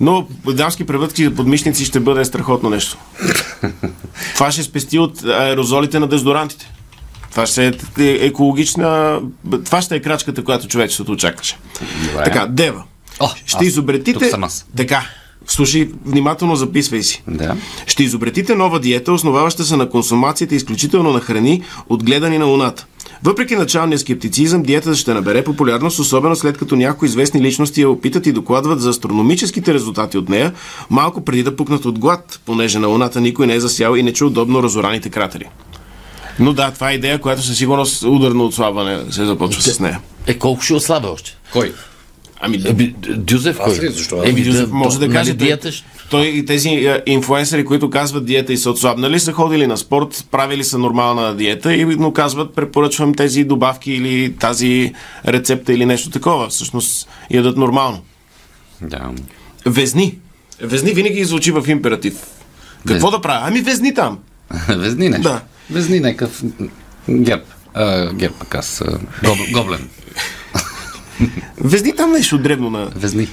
но 0.00 0.26
дамски 0.46 0.86
превъдки 0.86 1.24
за 1.24 1.34
подмишници 1.34 1.84
ще 1.84 2.00
бъде 2.00 2.24
страхотно 2.24 2.70
нещо. 2.70 2.98
това 4.34 4.50
ще 4.50 4.62
спести 4.62 4.98
от 4.98 5.24
аерозолите 5.24 5.98
на 5.98 6.06
дезодорантите. 6.06 6.70
Това 7.30 7.46
ще 7.46 7.66
е 7.98 8.26
екологична... 8.26 9.20
Това 9.64 9.82
ще 9.82 9.96
е 9.96 10.00
крачката, 10.00 10.44
която 10.44 10.68
човечеството 10.68 11.12
очакваше. 11.12 11.58
Добре. 12.04 12.24
Така, 12.24 12.46
Дева. 12.46 12.84
О, 13.20 13.28
ще 13.46 13.56
аз 13.56 13.66
изобретите... 13.66 14.30
аз. 14.42 14.66
Така, 14.76 15.06
слушай, 15.46 15.90
внимателно 16.04 16.56
записвай 16.56 17.02
си. 17.02 17.22
Да. 17.28 17.56
Ще 17.86 18.04
изобретите 18.04 18.54
нова 18.54 18.80
диета, 18.80 19.12
основаваща 19.12 19.64
се 19.64 19.76
на 19.76 19.88
консумацията 19.88 20.54
изключително 20.54 21.12
на 21.12 21.20
храни, 21.20 21.62
отгледани 21.88 22.38
на 22.38 22.44
Луната. 22.44 22.86
Въпреки 23.22 23.56
началния 23.56 23.98
скептицизъм, 23.98 24.62
диетата 24.62 24.96
ще 24.96 25.14
набере 25.14 25.44
популярност, 25.44 25.98
особено 25.98 26.36
след 26.36 26.58
като 26.58 26.76
някои 26.76 27.06
известни 27.06 27.42
личности 27.42 27.80
я 27.80 27.90
опитат 27.90 28.26
и 28.26 28.32
докладват 28.32 28.80
за 28.80 28.90
астрономическите 28.90 29.74
резултати 29.74 30.18
от 30.18 30.28
нея, 30.28 30.52
малко 30.90 31.24
преди 31.24 31.42
да 31.42 31.56
пукнат 31.56 31.84
от 31.84 31.98
глад, 31.98 32.40
понеже 32.46 32.78
на 32.78 32.86
Луната 32.86 33.20
никой 33.20 33.46
не 33.46 33.54
е 33.54 33.60
засял 33.60 33.94
и 33.96 34.02
не 34.02 34.12
чу 34.12 34.26
удобно 34.26 34.62
разораните 34.62 35.10
кратери. 35.10 35.44
Но 36.38 36.52
да, 36.52 36.70
това 36.70 36.90
е 36.90 36.94
идея, 36.94 37.18
която 37.18 37.42
със 37.42 37.58
сигурност 37.58 38.02
ударно 38.02 38.44
отслабване 38.44 39.12
се 39.12 39.24
започва 39.24 39.62
с 39.62 39.80
нея. 39.80 40.00
Е, 40.26 40.34
колко 40.34 40.62
ще 40.62 40.74
ослабя 40.74 41.08
още? 41.08 41.36
Кой? 41.52 41.72
Ами, 42.40 42.62
Еби, 42.64 42.94
Дюзев 43.08 43.60
Аз 43.60 43.64
кой? 43.76 43.84
ли? 43.84 43.92
Защо? 43.92 44.22
Еми, 44.24 44.42
Дюзев 44.42 44.70
може 44.70 44.98
да 44.98 45.04
нали 45.04 45.12
каже, 45.12 45.30
той- 45.30 45.36
диета 45.38 45.72
ще- 45.72 45.86
Той 46.10 46.26
и 46.26 46.44
тези 46.44 46.68
а, 46.68 47.02
инфлуенсъри, 47.06 47.64
които 47.64 47.90
казват 47.90 48.26
диета 48.26 48.52
и 48.52 48.56
са 48.56 48.70
отслабнали, 48.70 49.20
са 49.20 49.32
ходили 49.32 49.66
на 49.66 49.76
спорт, 49.76 50.26
правили 50.30 50.64
са 50.64 50.78
нормална 50.78 51.34
диета 51.34 51.74
и 51.74 51.84
но 51.84 52.12
казват, 52.12 52.54
препоръчвам 52.54 53.14
тези 53.14 53.44
добавки 53.44 53.92
или 53.92 54.34
тази 54.34 54.92
рецепта 55.26 55.72
или 55.72 55.86
нещо 55.86 56.10
такова. 56.10 56.48
Всъщност 56.48 57.08
ядат 57.30 57.56
нормално. 57.56 58.02
Да. 58.82 59.10
Везни. 59.66 60.18
Везни 60.60 60.92
винаги 60.92 61.24
звучи 61.24 61.52
в 61.52 61.64
императив. 61.68 62.14
Какво 62.86 63.06
Вез- 63.06 63.10
да 63.10 63.20
правя? 63.20 63.40
Ами 63.44 63.60
везни 63.60 63.94
там. 63.94 64.18
Везни 64.68 65.08
нещо. 65.08 65.22
Да. 65.22 65.40
Везни 65.70 66.00
някакъв 66.00 66.42
герб. 67.10 67.44
А, 67.74 68.12
герб 68.12 68.54
аз. 68.54 68.82
Гоб, 69.24 69.38
гоблен. 69.52 69.88
Везни 71.60 71.96
там 71.96 72.12
нещо 72.12 72.38
древно 72.38 72.70
на... 72.70 72.90
Везни. 72.96 73.28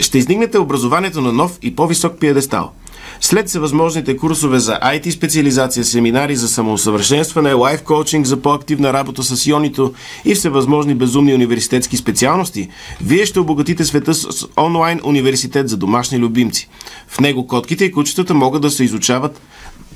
ще 0.00 0.18
издигнете 0.18 0.58
образованието 0.58 1.20
на 1.20 1.32
нов 1.32 1.58
и 1.62 1.76
по-висок 1.76 2.20
пиедестал. 2.20 2.72
След 3.20 3.48
всевъзможните 3.48 4.16
курсове 4.16 4.58
за 4.58 4.72
IT 4.72 5.10
специализация, 5.10 5.84
семинари 5.84 6.36
за 6.36 6.48
самоусъвършенстване, 6.48 7.52
лайф 7.52 7.82
коучинг 7.82 8.26
за 8.26 8.36
по-активна 8.42 8.92
работа 8.92 9.22
с 9.22 9.46
ионито 9.46 9.94
и 10.24 10.34
всевъзможни 10.34 10.94
безумни 10.94 11.34
университетски 11.34 11.96
специалности, 11.96 12.68
вие 13.00 13.26
ще 13.26 13.40
обогатите 13.40 13.84
света 13.84 14.14
с 14.14 14.46
онлайн 14.58 15.00
университет 15.04 15.68
за 15.68 15.76
домашни 15.76 16.18
любимци. 16.18 16.68
В 17.08 17.20
него 17.20 17.46
котките 17.46 17.84
и 17.84 17.92
кучетата 17.92 18.34
могат 18.34 18.62
да 18.62 18.70
се 18.70 18.84
изучават 18.84 19.40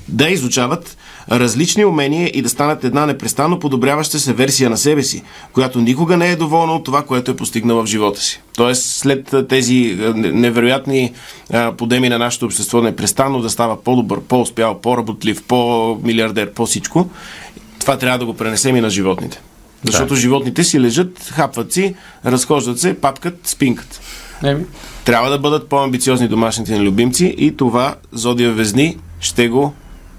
да 0.07 0.29
изучават 0.29 0.97
различни 1.31 1.85
умения 1.85 2.31
и 2.33 2.41
да 2.41 2.49
станат 2.49 2.83
една 2.83 3.05
непрестанно 3.05 3.59
подобряваща 3.59 4.19
се 4.19 4.33
версия 4.33 4.69
на 4.69 4.77
себе 4.77 5.03
си, 5.03 5.23
която 5.53 5.81
никога 5.81 6.17
не 6.17 6.31
е 6.31 6.35
доволна 6.35 6.73
от 6.73 6.83
това, 6.83 7.03
което 7.03 7.31
е 7.31 7.35
постигнала 7.35 7.83
в 7.83 7.87
живота 7.87 8.21
си. 8.21 8.41
Тоест, 8.55 8.83
след 8.83 9.35
тези 9.49 9.97
невероятни 10.15 11.13
подеми 11.77 12.09
на 12.09 12.17
нашето 12.17 12.45
общество, 12.45 12.81
непрестанно 12.81 13.41
да 13.41 13.49
става 13.49 13.83
по-добър, 13.83 14.19
по-успял, 14.19 14.81
по-работлив, 14.81 15.43
по-милиардер, 15.43 16.53
по-всичко, 16.53 17.09
това 17.79 17.97
трябва 17.97 18.19
да 18.19 18.25
го 18.25 18.33
пренесем 18.33 18.75
и 18.75 18.81
на 18.81 18.89
животните. 18.89 19.41
Защото 19.83 20.15
животните 20.15 20.63
си 20.63 20.79
лежат, 20.79 21.31
хапват 21.33 21.73
си, 21.73 21.95
разхождат 22.25 22.79
се, 22.79 22.93
папкат, 22.93 23.39
спинкат. 23.43 24.01
Еми. 24.43 24.65
Трябва 25.05 25.29
да 25.29 25.39
бъдат 25.39 25.69
по-амбициозни 25.69 26.27
домашните 26.27 26.77
ни 26.77 26.85
любимци 26.85 27.35
и 27.37 27.57
това 27.57 27.95
Зодия 28.11 28.51
Везни 28.51 28.97
ще 29.19 29.47
го 29.47 29.73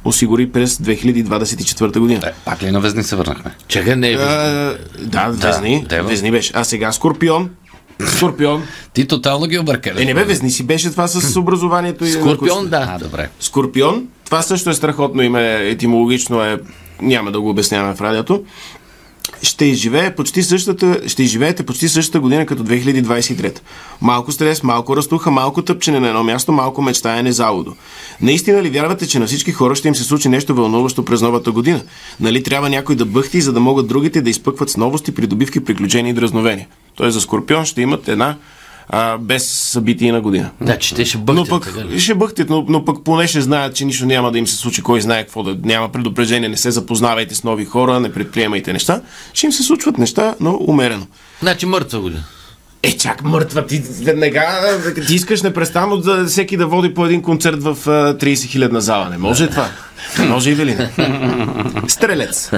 осигури 0.04 0.52
през 0.52 0.76
2024 0.76 1.98
година. 1.98 2.20
Е, 2.26 2.32
пак 2.44 2.62
ли 2.62 2.70
на 2.70 2.80
Везни 2.80 3.02
се 3.02 3.16
върнахме? 3.16 3.54
Чакай, 3.68 3.96
не 3.96 4.08
е. 4.08 4.12
Е, 4.12 4.16
да, 4.98 5.28
Везни, 5.28 5.86
Дева. 5.88 6.08
Везни 6.08 6.30
беше. 6.30 6.52
А 6.54 6.64
сега 6.64 6.92
Скорпион. 6.92 7.50
Скорпион. 8.16 8.62
Ти 8.92 9.06
тотално 9.06 9.46
ги 9.46 9.58
объркали. 9.58 10.02
Е, 10.02 10.04
не 10.04 10.14
бе, 10.14 10.24
Везни 10.24 10.50
си 10.50 10.66
беше 10.66 10.90
това 10.90 11.08
с 11.08 11.36
образованието 11.36 12.04
и... 12.04 12.10
Скорпион, 12.10 12.68
да. 12.68 12.86
А, 12.90 12.98
добре. 12.98 13.28
Скорпион. 13.40 14.06
Това 14.24 14.42
също 14.42 14.70
е 14.70 14.74
страхотно 14.74 15.22
име, 15.22 15.68
етимологично 15.68 16.44
е, 16.44 16.58
няма 17.02 17.32
да 17.32 17.40
го 17.40 17.50
обясняваме 17.50 17.94
в 17.94 18.00
радиото. 18.00 18.44
Ще 19.42 19.64
изживее 19.64 20.14
почти 20.14 20.42
същата, 20.42 21.00
ще 21.06 21.22
изживеете 21.22 21.66
почти 21.66 21.88
същата 21.88 22.20
година 22.20 22.46
като 22.46 22.64
2023. 22.64 23.60
Малко 24.00 24.32
стрес, 24.32 24.62
малко 24.62 24.96
разтуха, 24.96 25.30
малко 25.30 25.62
тъпчене 25.62 26.00
на 26.00 26.08
едно 26.08 26.24
място, 26.24 26.52
малко 26.52 26.82
мечтаене 26.82 27.32
за 27.32 27.48
лудо. 27.48 27.76
Наистина 28.20 28.62
ли 28.62 28.70
вярвате, 28.70 29.06
че 29.06 29.18
на 29.18 29.26
всички 29.26 29.52
хора 29.52 29.74
ще 29.74 29.88
им 29.88 29.94
се 29.94 30.04
случи 30.04 30.28
нещо 30.28 30.54
вълнуващо 30.54 31.04
през 31.04 31.22
новата 31.22 31.50
година? 31.50 31.82
Нали 32.20 32.42
трябва 32.42 32.70
някой 32.70 32.96
да 32.96 33.04
бъхти, 33.04 33.40
за 33.40 33.52
да 33.52 33.60
могат 33.60 33.86
другите 33.86 34.22
да 34.22 34.30
изпъкват 34.30 34.70
с 34.70 34.76
новости, 34.76 35.14
придобивки, 35.14 35.64
приключения 35.64 36.10
и 36.10 36.14
дразновения? 36.14 36.66
Тоест 36.94 37.14
за 37.14 37.20
Скорпион 37.20 37.64
ще 37.64 37.82
имат 37.82 38.08
една 38.08 38.36
а, 38.88 39.18
без 39.18 39.48
събитие 39.50 40.12
на 40.12 40.20
година. 40.20 40.50
Значи 40.60 40.94
те 40.94 41.04
ще 41.04 41.18
Но 41.18 41.24
бъхтят. 41.24 41.48
пък 41.48 41.64
така 41.74 41.98
ще 41.98 42.14
бъхтят, 42.14 42.50
но, 42.50 42.64
но 42.68 42.84
пък 42.84 43.04
поне 43.04 43.26
ще 43.26 43.40
знаят, 43.40 43.74
че 43.74 43.84
нищо 43.84 44.06
няма 44.06 44.32
да 44.32 44.38
им 44.38 44.46
се 44.46 44.56
случи, 44.56 44.82
кой 44.82 45.00
знае 45.00 45.22
какво 45.22 45.42
да 45.42 45.56
няма 45.64 45.88
предупреждение, 45.88 46.48
не 46.48 46.56
се 46.56 46.70
запознавайте 46.70 47.34
с 47.34 47.44
нови 47.44 47.64
хора, 47.64 48.00
не 48.00 48.12
предприемайте 48.12 48.72
неща. 48.72 49.00
Ще 49.32 49.46
им 49.46 49.52
се 49.52 49.62
случват 49.62 49.98
неща, 49.98 50.34
но 50.40 50.58
умерено. 50.60 51.06
Значи 51.42 51.66
мъртва 51.66 52.00
година. 52.00 52.24
Е, 52.82 52.96
чак 52.96 53.22
мъртва, 53.24 53.66
ти 53.66 53.82
веднага 54.02 54.42
ти 55.06 55.14
искаш 55.14 55.42
непрестанно 55.42 55.96
да 55.96 56.26
всеки 56.26 56.56
да 56.56 56.66
води 56.66 56.94
по 56.94 57.06
един 57.06 57.22
концерт 57.22 57.62
в 57.62 57.68
а, 57.86 58.18
30 58.18 58.46
хилядна 58.46 58.80
зала. 58.80 59.08
Не 59.10 59.18
може 59.18 59.50
това. 59.50 59.68
Не 60.18 60.24
може 60.24 60.50
и 60.50 60.54
вели. 60.54 60.76
Стрелец. 61.88 62.50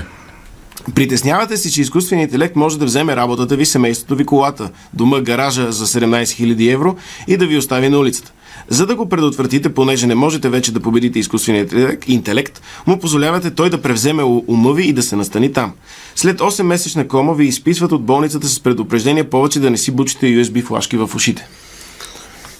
Притеснявате 0.95 1.57
се, 1.57 1.71
че 1.71 1.81
изкуственият 1.81 2.31
интелект 2.31 2.57
може 2.57 2.79
да 2.79 2.85
вземе 2.85 3.17
работата 3.17 3.57
ви, 3.57 3.67
семейството 3.67 4.17
ви, 4.17 4.25
колата, 4.25 4.71
дома, 4.95 5.21
гаража 5.21 5.73
за 5.73 5.87
17 5.87 6.25
000 6.25 6.73
евро 6.73 6.97
и 7.29 7.37
да 7.37 7.47
ви 7.47 7.57
остави 7.57 7.89
на 7.89 7.99
улицата. 7.99 8.33
За 8.69 8.87
да 8.87 8.95
го 8.95 9.09
предотвратите, 9.09 9.75
понеже 9.75 10.07
не 10.07 10.15
можете 10.15 10.49
вече 10.49 10.73
да 10.73 10.81
победите 10.81 11.19
изкуственият 11.19 11.75
интелект, 12.07 12.63
му 12.87 12.99
позволявате 12.99 13.51
той 13.51 13.71
да 13.71 13.83
превземе 13.83 14.23
ума 14.23 14.73
ви 14.73 14.87
и 14.87 14.93
да 14.93 15.03
се 15.03 15.17
настани 15.17 15.53
там. 15.53 15.73
След 16.15 16.41
8-месечна 16.41 17.07
кома 17.07 17.33
ви 17.33 17.47
изписват 17.47 17.93
от 17.93 18.05
болницата 18.05 18.49
с 18.49 18.61
предупреждение 18.61 19.25
повече 19.25 19.61
да 19.61 19.71
не 19.71 19.77
си 19.77 19.91
бучите 19.91 20.27
USB 20.27 20.65
флашки 20.65 20.97
в 20.97 21.11
ушите. 21.15 21.49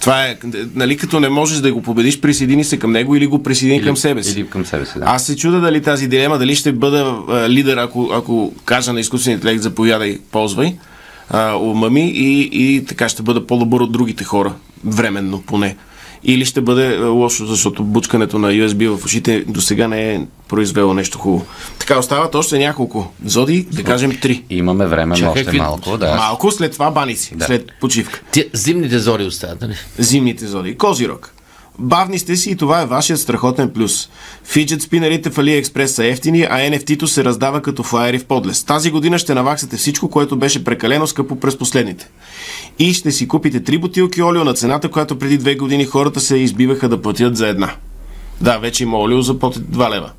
Това 0.07 0.25
е, 0.25 0.37
нали, 0.75 0.97
като 0.97 1.19
не 1.19 1.29
можеш 1.29 1.57
да 1.57 1.73
го 1.73 1.81
победиш, 1.81 2.19
присъедини 2.19 2.63
се 2.63 2.79
към 2.79 2.91
него 2.91 3.15
или 3.15 3.27
го 3.27 3.43
присъедини 3.43 3.81
към 3.81 3.97
себе 3.97 4.23
си. 4.23 4.39
Или 4.39 4.49
към 4.49 4.65
себе 4.65 4.85
си, 4.85 4.99
да. 4.99 5.05
Аз 5.07 5.25
се 5.25 5.35
чуда 5.35 5.59
дали 5.59 5.81
тази 5.81 6.07
дилема, 6.07 6.37
дали 6.37 6.55
ще 6.55 6.71
бъда 6.71 7.17
а, 7.29 7.49
лидер, 7.49 7.77
ако, 7.77 8.09
ако 8.13 8.53
кажа 8.65 8.93
на 8.93 8.99
изкуствения 8.99 9.35
интелект, 9.35 9.61
заповядай, 9.61 10.19
ползвай 10.31 10.75
а, 11.29 11.55
ума 11.55 11.89
ми 11.89 12.09
и, 12.09 12.49
и 12.51 12.85
така 12.85 13.09
ще 13.09 13.23
бъда 13.23 13.47
по-добър 13.47 13.81
от 13.81 13.91
другите 13.91 14.23
хора, 14.23 14.53
временно 14.85 15.41
поне. 15.41 15.75
Или 16.23 16.45
ще 16.45 16.61
бъде 16.61 16.97
а, 16.97 17.05
лошо, 17.05 17.45
защото 17.45 17.83
бучкането 17.83 18.39
на 18.39 18.47
USB 18.49 18.87
в 18.89 19.05
ушите 19.05 19.43
до 19.47 19.61
сега 19.61 19.87
не 19.87 20.13
е 20.13 20.19
произвело 20.47 20.93
нещо 20.93 21.17
хубаво. 21.17 21.45
Така, 21.79 21.99
остават 21.99 22.35
още 22.35 22.59
няколко 22.59 23.11
зоди, 23.25 23.67
да 23.71 23.83
кажем 23.83 24.17
три. 24.21 24.43
Имаме 24.49 24.85
време, 24.85 25.15
Чакай, 25.15 25.29
още 25.29 25.43
какви- 25.43 25.57
малко. 25.57 25.97
Да. 25.97 26.15
Малко, 26.15 26.51
след 26.51 26.71
това 26.73 26.91
бани 26.91 27.15
си, 27.15 27.35
Да. 27.35 27.45
след 27.45 27.71
почивка. 27.81 28.21
Те, 28.31 28.47
зимните 28.53 28.99
зори 28.99 29.23
остават, 29.23 29.61
нали? 29.61 29.73
Зимните 29.97 30.47
зоди. 30.47 30.77
Козирог. 30.77 31.33
Бавни 31.79 32.19
сте 32.19 32.35
си 32.35 32.51
и 32.51 32.55
това 32.55 32.81
е 32.81 32.85
вашият 32.85 33.19
страхотен 33.19 33.69
плюс. 33.69 34.09
Фиджет 34.43 34.81
спинерите 34.81 35.29
в 35.29 35.35
AliExpress 35.35 35.85
са 35.85 36.05
ефтини, 36.05 36.43
а 36.43 36.57
NFT-то 36.57 37.07
се 37.07 37.23
раздава 37.23 37.61
като 37.61 37.83
флайери 37.83 38.19
в 38.19 38.25
подлес. 38.25 38.63
Тази 38.63 38.91
година 38.91 39.17
ще 39.19 39.33
наваксате 39.33 39.77
всичко, 39.77 40.09
което 40.09 40.37
беше 40.37 40.63
прекалено 40.63 41.07
скъпо 41.07 41.39
през 41.39 41.57
последните. 41.57 42.09
И 42.79 42.93
ще 42.93 43.11
си 43.11 43.27
купите 43.27 43.63
три 43.63 43.77
бутилки 43.77 44.21
олио 44.21 44.43
на 44.43 44.53
цената, 44.53 44.89
която 44.89 45.19
преди 45.19 45.37
две 45.37 45.55
години 45.55 45.85
хората 45.85 46.19
се 46.19 46.37
избиваха 46.37 46.89
да 46.89 47.01
платят 47.01 47.37
за 47.37 47.47
една. 47.47 47.71
Да, 48.41 48.57
вече 48.57 48.83
има 48.83 48.99
олио 48.99 49.21
за 49.21 49.39
под 49.39 49.57
2 49.57 49.89
лева. 49.89 50.11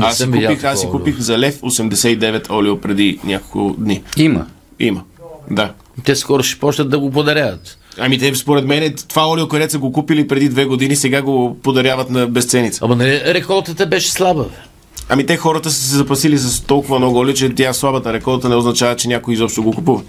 Аз 0.00 0.18
си 0.18 0.30
купих, 0.30 0.64
аз 0.64 0.80
си 0.80 0.86
купих 0.90 1.18
за 1.18 1.38
лев 1.38 1.60
89 1.60 2.50
олио 2.50 2.80
преди 2.80 3.18
няколко 3.24 3.74
дни. 3.78 4.02
Има. 4.16 4.46
Има. 4.78 5.02
Да. 5.50 5.72
Те 6.04 6.16
скоро 6.16 6.42
ще 6.42 6.60
почнат 6.60 6.90
да 6.90 6.98
го 6.98 7.10
подаряват. 7.10 7.78
Ами 7.98 8.18
те, 8.18 8.34
според 8.34 8.64
мен, 8.64 8.94
това 9.08 9.30
олио, 9.30 9.48
което 9.48 9.72
са 9.72 9.78
го 9.78 9.92
купили 9.92 10.28
преди 10.28 10.48
две 10.48 10.64
години, 10.64 10.96
сега 10.96 11.22
го 11.22 11.56
подаряват 11.62 12.10
на 12.10 12.26
безценица. 12.26 12.80
Ама 12.84 12.96
нали 12.96 13.34
реколтата 13.34 13.86
беше 13.86 14.10
слаба, 14.10 14.42
бе. 14.42 14.56
Ами 15.08 15.26
те 15.26 15.36
хората 15.36 15.70
са 15.70 15.80
се 15.80 15.96
запасили 15.96 16.38
с 16.38 16.60
толкова 16.60 16.98
много 16.98 17.18
олио, 17.18 17.34
че 17.34 17.54
тя 17.54 17.72
слабата 17.72 18.12
реколта 18.12 18.48
не 18.48 18.54
означава, 18.54 18.96
че 18.96 19.08
някой 19.08 19.34
изобщо 19.34 19.62
го 19.62 19.72
купува. 19.72 20.02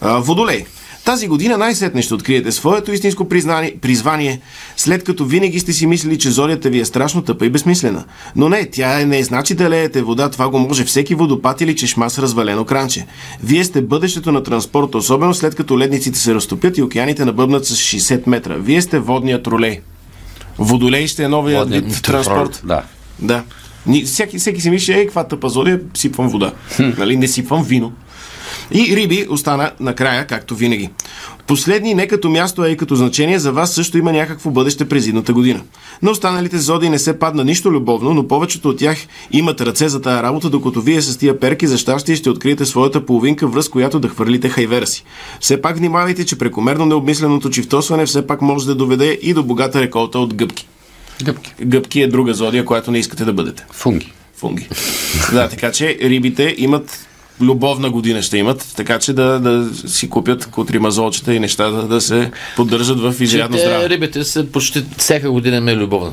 А, 0.00 0.18
водолей. 0.18 0.64
Тази 1.06 1.28
година 1.28 1.58
най-сетне 1.58 2.02
ще 2.02 2.14
откриете 2.14 2.52
своето 2.52 2.92
истинско 2.92 3.28
признание, 3.28 3.76
призвание, 3.80 4.40
след 4.76 5.04
като 5.04 5.24
винаги 5.24 5.60
сте 5.60 5.72
си 5.72 5.86
мислили, 5.86 6.18
че 6.18 6.30
зорята 6.30 6.70
ви 6.70 6.80
е 6.80 6.84
страшно 6.84 7.22
тъпа 7.22 7.46
и 7.46 7.50
безсмислена. 7.50 8.04
Но 8.36 8.48
не, 8.48 8.66
тя 8.70 9.06
не 9.06 9.22
значи 9.22 9.54
да 9.54 9.70
леете 9.70 10.02
вода, 10.02 10.30
това 10.30 10.48
го 10.48 10.58
може 10.58 10.84
всеки 10.84 11.14
водопад 11.14 11.60
или 11.60 11.76
чешма 11.76 12.10
с 12.10 12.18
развалено 12.18 12.64
кранче. 12.64 13.06
Вие 13.42 13.64
сте 13.64 13.82
бъдещето 13.82 14.32
на 14.32 14.42
транспорта, 14.42 14.98
особено 14.98 15.34
след 15.34 15.54
като 15.54 15.78
ледниците 15.78 16.18
се 16.18 16.34
разтопят 16.34 16.78
и 16.78 16.82
океаните 16.82 17.24
набъбнат 17.24 17.66
с 17.66 17.76
60 17.76 18.26
метра. 18.26 18.54
Вие 18.54 18.82
сте 18.82 18.98
водният 18.98 19.42
тролей. 19.42 19.80
Водолей 20.58 21.06
ще 21.06 21.24
е 21.24 21.28
новия 21.28 21.58
Водният 21.58 21.84
вид 21.84 22.02
транспорт, 22.02 22.62
да. 22.64 22.82
Да. 23.18 23.42
Ни, 23.86 24.02
всеки, 24.02 24.38
всеки 24.38 24.60
си 24.60 24.70
мисли, 24.70 24.92
ей, 24.92 25.04
каква 25.04 25.24
тъпа 25.24 25.48
зодия, 25.48 25.80
сипвам 25.94 26.28
вода. 26.28 26.52
нали, 26.98 27.16
не 27.16 27.28
сипвам 27.28 27.64
вино. 27.64 27.92
И 28.72 28.96
Риби 28.96 29.26
остана 29.30 29.70
накрая, 29.80 30.26
както 30.26 30.54
винаги. 30.54 30.90
Последни 31.46 31.94
не 31.94 32.06
като 32.06 32.30
място, 32.30 32.62
а 32.62 32.68
и 32.68 32.76
като 32.76 32.94
значение 32.94 33.38
за 33.38 33.52
вас 33.52 33.74
също 33.74 33.98
има 33.98 34.12
някакво 34.12 34.50
бъдеще 34.50 34.88
през 34.88 35.06
идната 35.06 35.32
година. 35.32 35.60
На 36.02 36.10
останалите 36.10 36.58
зоди 36.58 36.88
не 36.88 36.98
се 36.98 37.18
падна 37.18 37.44
нищо 37.44 37.72
любовно, 37.72 38.14
но 38.14 38.28
повечето 38.28 38.68
от 38.68 38.78
тях 38.78 38.98
имат 39.32 39.60
ръце 39.60 39.88
за 39.88 40.02
тая 40.02 40.22
работа, 40.22 40.50
докато 40.50 40.80
вие 40.80 41.02
с 41.02 41.16
тия 41.16 41.40
перки 41.40 41.66
за 41.66 41.78
щастие 41.78 42.16
ще 42.16 42.30
откриете 42.30 42.66
своята 42.66 43.06
половинка 43.06 43.46
връз, 43.46 43.68
която 43.68 44.00
да 44.00 44.08
хвърлите 44.08 44.48
хайвера 44.48 44.86
си. 44.86 45.04
Все 45.40 45.62
пак 45.62 45.76
внимавайте, 45.76 46.26
че 46.26 46.38
прекомерно 46.38 46.86
необмисленото 46.86 47.50
чифтосване 47.50 48.06
все 48.06 48.26
пак 48.26 48.42
може 48.42 48.66
да 48.66 48.74
доведе 48.74 49.18
и 49.22 49.34
до 49.34 49.42
богата 49.42 49.80
реколта 49.80 50.18
от 50.18 50.34
гъбки. 50.34 50.68
Гъбки. 51.24 51.52
Гъбки 51.64 52.00
е 52.00 52.08
друга 52.08 52.34
зодия, 52.34 52.64
която 52.64 52.90
не 52.90 52.98
искате 52.98 53.24
да 53.24 53.32
бъдете 53.32 53.66
Фунги. 53.72 54.12
фунги. 54.36 54.68
да, 55.32 55.48
така 55.48 55.72
че 55.72 55.98
рибите 56.02 56.54
имат 56.58 57.05
любовна 57.40 57.90
година 57.90 58.22
ще 58.22 58.38
имат, 58.38 58.72
така 58.76 58.98
че 58.98 59.12
да, 59.12 59.40
да 59.40 59.70
си 59.88 60.10
купят 60.10 60.46
котримазолчета 60.46 61.34
и 61.34 61.40
неща 61.40 61.70
да, 61.70 61.82
да 61.82 62.00
се 62.00 62.30
поддържат 62.56 63.00
в 63.00 63.14
изрядно 63.20 63.58
здраве. 63.58 63.88
рибите 63.88 64.24
са 64.24 64.46
почти 64.46 64.84
всяка 64.98 65.30
година 65.30 65.60
ме 65.60 65.72
е 65.72 65.76
любовна. 65.76 66.12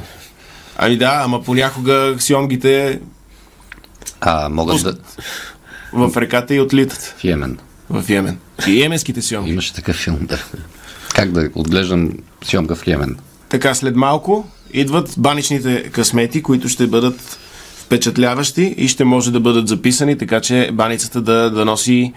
Ами 0.78 0.98
да, 0.98 1.22
ама 1.26 1.44
понякога 1.44 2.16
сьомгите 2.20 3.00
А, 4.22 4.50
могат 4.50 4.84
да... 4.84 4.98
в 5.94 6.18
реката 6.18 6.56
и 6.56 6.60
отлитат 6.60 7.16
В 7.18 7.24
Йемен. 7.24 7.58
в 7.90 8.10
Йемен. 8.10 8.38
И 8.68 8.72
йеменските 8.72 9.22
сьомги. 9.22 9.52
Имаше 9.52 9.74
такъв 9.74 9.96
филм, 9.96 10.20
да. 10.22 10.38
Как 11.16 11.32
да 11.32 11.50
отглеждам 11.56 12.12
сьомка 12.46 12.76
в 12.76 12.88
Йемен? 12.88 13.18
Така, 13.50 13.74
след 13.76 13.96
малко 13.96 14.48
идват 14.74 15.14
баничните 15.18 15.84
късмети, 15.84 16.44
които 16.44 16.70
ще 16.70 16.88
бъдат 16.88 17.40
впечатляващи 17.94 18.76
и 18.78 18.88
ще 18.88 19.04
може 19.04 19.32
да 19.32 19.40
бъдат 19.40 19.68
записани, 19.68 20.18
така 20.18 20.40
че 20.40 20.70
баницата 20.74 21.22
да, 21.22 21.50
да 21.50 21.66
носи 21.66 22.14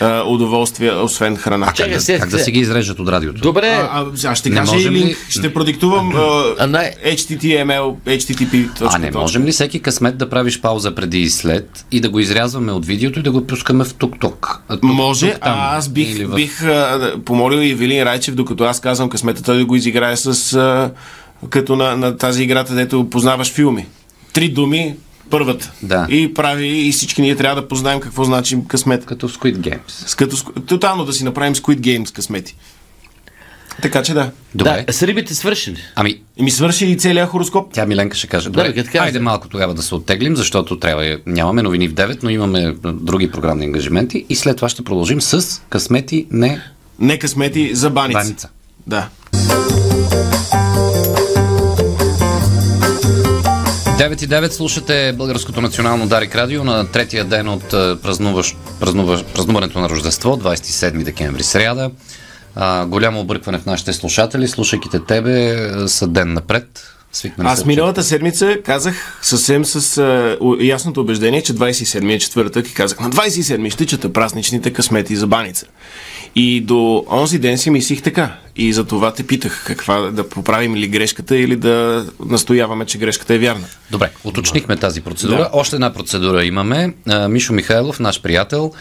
а, 0.00 0.22
удоволствие, 0.22 0.92
освен 0.92 1.36
храна. 1.36 1.66
Как, 1.66 1.76
Чакай, 1.76 1.94
да, 1.94 2.00
сега- 2.00 2.18
как 2.18 2.28
да 2.28 2.38
си 2.38 2.50
ги 2.50 2.60
изрежат 2.60 2.98
от 2.98 3.08
радиото? 3.08 3.40
Добре, 3.40 3.68
А, 3.68 3.88
а, 4.24 4.28
аз 4.28 4.38
ще 4.38 4.50
Не 4.50 4.56
кажа 4.56 4.76
и 4.78 4.90
линк, 4.90 5.06
ли- 5.06 5.16
ще 5.28 5.54
продиктувам 5.54 6.12
а, 6.12 6.54
А, 6.58 6.66
не. 6.66 6.94
HTTML, 7.06 7.94
HTTP. 8.06 8.68
А 8.82 8.98
не 8.98 9.10
можем 9.10 9.44
ли 9.44 9.52
всеки 9.52 9.80
късмет 9.80 10.18
да 10.18 10.30
правиш 10.30 10.60
пауза 10.60 10.94
преди 10.94 11.18
и 11.18 11.30
след 11.30 11.84
и 11.90 12.00
да 12.00 12.08
го 12.08 12.20
изрязваме 12.20 12.72
от 12.72 12.86
видеото 12.86 13.18
и 13.18 13.22
да 13.22 13.30
го 13.30 13.46
пускаме 13.46 13.84
в 13.84 13.94
тук-тук? 13.94 14.60
А, 14.68 14.74
тук- 14.74 14.82
Може, 14.84 15.34
а 15.40 15.76
аз 15.76 15.88
бих, 15.88 16.26
в- 16.26 16.34
бих 16.34 16.62
а, 16.62 17.12
помолил 17.24 17.58
и 17.58 17.74
Велин 17.74 18.02
Райчев, 18.02 18.34
докато 18.34 18.64
аз 18.64 18.80
казвам 18.80 19.08
късмета, 19.08 19.42
той 19.42 19.58
да 19.58 19.64
го 19.64 19.76
изиграе 19.76 20.16
с 20.16 20.52
а, 20.54 20.90
като 21.48 21.76
на, 21.76 21.96
на 21.96 22.16
тази 22.16 22.42
играта, 22.42 22.74
дето 22.74 23.10
познаваш 23.10 23.52
филми. 23.52 23.86
Три 24.32 24.48
думи, 24.48 24.94
първата. 25.30 25.72
Да. 25.82 26.06
И 26.10 26.34
прави, 26.34 26.66
и 26.68 26.92
всички 26.92 27.22
ние 27.22 27.36
трябва 27.36 27.62
да 27.62 27.68
познаем 27.68 28.00
какво 28.00 28.24
значи 28.24 28.58
късмет. 28.68 29.04
Като 29.06 29.28
в 29.28 29.38
Squid 29.38 29.56
Games. 29.56 29.80
С 29.88 30.14
Като, 30.14 30.36
тотално 30.60 31.04
да 31.04 31.12
си 31.12 31.24
направим 31.24 31.54
Squid 31.54 31.78
Game 31.78 32.04
с 32.04 32.10
късмети. 32.10 32.56
Така 33.82 34.02
че 34.02 34.14
да. 34.14 34.30
Добре. 34.54 34.84
да, 34.86 34.92
с 34.92 35.02
рибите 35.02 35.34
свършили. 35.34 35.76
Ами, 35.94 36.20
И 36.36 36.42
ми 36.42 36.50
свърши 36.50 36.86
и 36.86 36.96
целият 36.96 37.28
хороскоп. 37.30 37.72
тя 37.72 37.86
Миленка 37.86 38.16
ще 38.16 38.26
каже. 38.26 38.50
Да, 38.50 38.64
Добре, 38.64 38.84
така 38.84 38.98
хайде 38.98 39.20
малко 39.20 39.48
тогава 39.48 39.74
да 39.74 39.82
се 39.82 39.94
оттеглим, 39.94 40.36
защото 40.36 40.78
трябва. 40.78 41.18
Нямаме 41.26 41.62
новини 41.62 41.88
в 41.88 41.94
9, 41.94 42.18
но 42.22 42.30
имаме 42.30 42.74
други 42.84 43.30
програмни 43.30 43.64
ангажименти 43.64 44.26
и 44.28 44.36
след 44.36 44.56
това 44.56 44.68
ще 44.68 44.82
продължим 44.82 45.20
с 45.20 45.62
късмети 45.68 46.26
не 46.30 46.60
Не 46.98 47.18
късмети 47.18 47.74
за 47.74 47.90
баница. 47.90 48.18
баница. 48.18 48.48
Да. 48.86 49.08
9 54.00 54.24
и 54.24 54.28
9 54.28 54.50
слушате 54.50 55.12
Българското 55.16 55.60
национално 55.60 56.06
Дарик 56.06 56.34
Радио 56.34 56.64
на 56.64 56.86
третия 56.86 57.24
ден 57.24 57.48
от 57.48 57.68
празнуваш, 58.02 58.56
празнуваш, 58.80 59.24
празнуването 59.24 59.80
на 59.80 59.88
Рождество, 59.88 60.36
27 60.36 61.02
декември, 61.02 61.42
сряда. 61.42 61.90
А, 62.56 62.86
голямо 62.86 63.20
объркване 63.20 63.58
в 63.58 63.66
нашите 63.66 63.92
слушатели. 63.92 64.48
Слушайки 64.48 64.88
те 64.90 65.04
тебе 65.04 65.56
са 65.88 66.06
ден 66.06 66.32
напред. 66.32 66.94
Свикнали 67.12 67.48
Аз 67.48 67.64
миналата 67.64 68.02
седмица 68.02 68.56
казах 68.64 69.18
съвсем 69.22 69.64
с 69.64 69.98
а, 69.98 70.36
ясното 70.60 71.00
убеждение, 71.00 71.42
че 71.42 71.54
27 71.54 72.14
е 72.14 72.18
четвъртък 72.18 72.68
и 72.68 72.74
казах 72.74 73.00
на 73.00 73.10
27 73.10 73.70
ще 73.70 73.86
чета 73.86 74.12
празничните 74.12 74.72
късмети 74.72 75.16
за 75.16 75.26
баница. 75.26 75.66
И 76.34 76.60
до 76.60 77.04
онзи 77.10 77.38
ден 77.38 77.58
си 77.58 77.70
мислих 77.70 78.02
така. 78.02 78.36
И 78.56 78.72
за 78.72 78.84
това 78.84 79.12
те 79.12 79.22
питах 79.26 79.64
каква 79.66 80.00
да 80.00 80.28
поправим 80.28 80.76
ли 80.76 80.88
грешката 80.88 81.36
или 81.36 81.56
да 81.56 82.06
настояваме, 82.26 82.86
че 82.86 82.98
грешката 82.98 83.34
е 83.34 83.38
вярна. 83.38 83.64
Добре, 83.90 84.10
уточнихме 84.24 84.76
тази 84.76 85.00
процедура. 85.00 85.38
Да. 85.38 85.50
Още 85.52 85.76
една 85.76 85.92
процедура 85.92 86.44
имаме. 86.44 86.94
Мишо 87.28 87.52
Михайлов, 87.52 88.00
наш 88.00 88.22
приятел, 88.22 88.72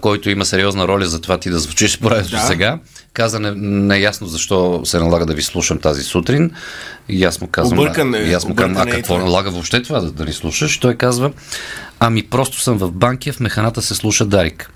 който 0.00 0.30
има 0.30 0.44
сериозна 0.44 0.88
роля 0.88 1.06
за 1.06 1.20
това 1.20 1.38
ти 1.38 1.50
да 1.50 1.58
звучиш 1.58 1.98
по 1.98 2.10
радиото 2.10 2.30
Да. 2.36 2.42
сега, 2.42 2.78
каза 3.12 3.40
не, 3.40 3.52
неясно 3.86 4.26
защо 4.26 4.80
се 4.84 4.98
налага 4.98 5.26
да 5.26 5.34
ви 5.34 5.42
слушам 5.42 5.78
тази 5.78 6.02
сутрин. 6.02 6.50
И 7.08 7.24
аз 7.24 7.40
му 7.40 7.46
казвам, 7.46 7.78
Объркан 7.78 8.14
е, 8.14 8.18
и 8.18 8.32
аз 8.32 8.44
му 8.48 8.54
казвам, 8.54 8.76
а 8.76 8.82
е 8.82 8.90
какво 8.90 9.14
това. 9.14 9.24
налага 9.24 9.50
въобще 9.50 9.82
това 9.82 10.00
да, 10.00 10.10
да 10.10 10.24
ни 10.24 10.32
слушаш? 10.32 10.78
Той 10.78 10.94
казва, 10.94 11.32
ами 12.00 12.22
просто 12.22 12.60
съм 12.60 12.78
в 12.78 12.90
банкия, 12.92 13.32
в 13.32 13.40
механата 13.40 13.82
се 13.82 13.94
слуша 13.94 14.26
Дарик. 14.26 14.70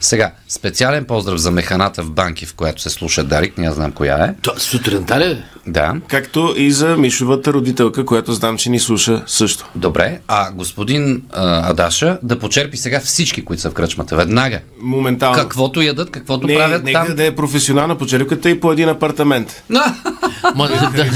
Сега, 0.00 0.32
специален 0.48 1.04
поздрав 1.04 1.38
за 1.38 1.50
механата 1.50 2.02
в 2.02 2.10
банки, 2.10 2.46
в 2.46 2.54
която 2.54 2.82
се 2.82 2.90
слуша 2.90 3.24
Дарик, 3.24 3.58
не 3.58 3.72
знам 3.72 3.92
коя 3.92 4.24
е. 4.24 4.34
То, 4.42 4.52
сутринта 4.58 5.20
ли? 5.20 5.42
Да. 5.66 5.94
Както 6.08 6.54
и 6.56 6.72
за 6.72 6.96
Мишовата 6.96 7.52
родителка, 7.52 8.04
която 8.06 8.32
знам, 8.32 8.58
че 8.58 8.70
ни 8.70 8.80
слуша 8.80 9.22
също. 9.26 9.70
Добре, 9.74 10.20
а 10.28 10.50
господин 10.52 11.22
а, 11.32 11.70
Адаша 11.70 12.18
да 12.22 12.38
почерпи 12.38 12.76
сега 12.76 13.00
всички, 13.00 13.44
които 13.44 13.62
са 13.62 13.70
в 13.70 13.74
кръчмата. 13.74 14.16
Веднага. 14.16 14.60
Моментално. 14.82 15.42
Каквото 15.42 15.82
ядат, 15.82 16.10
каквото 16.10 16.46
Не, 16.46 16.54
правят 16.56 16.84
нека 16.84 17.06
там. 17.06 17.16
да 17.16 17.26
е 17.26 17.34
професионална 17.34 17.98
почерпката 17.98 18.50
и 18.50 18.60
по 18.60 18.72
един 18.72 18.88
апартамент. 18.88 19.62
Може 20.54 20.74
да, 20.74 20.90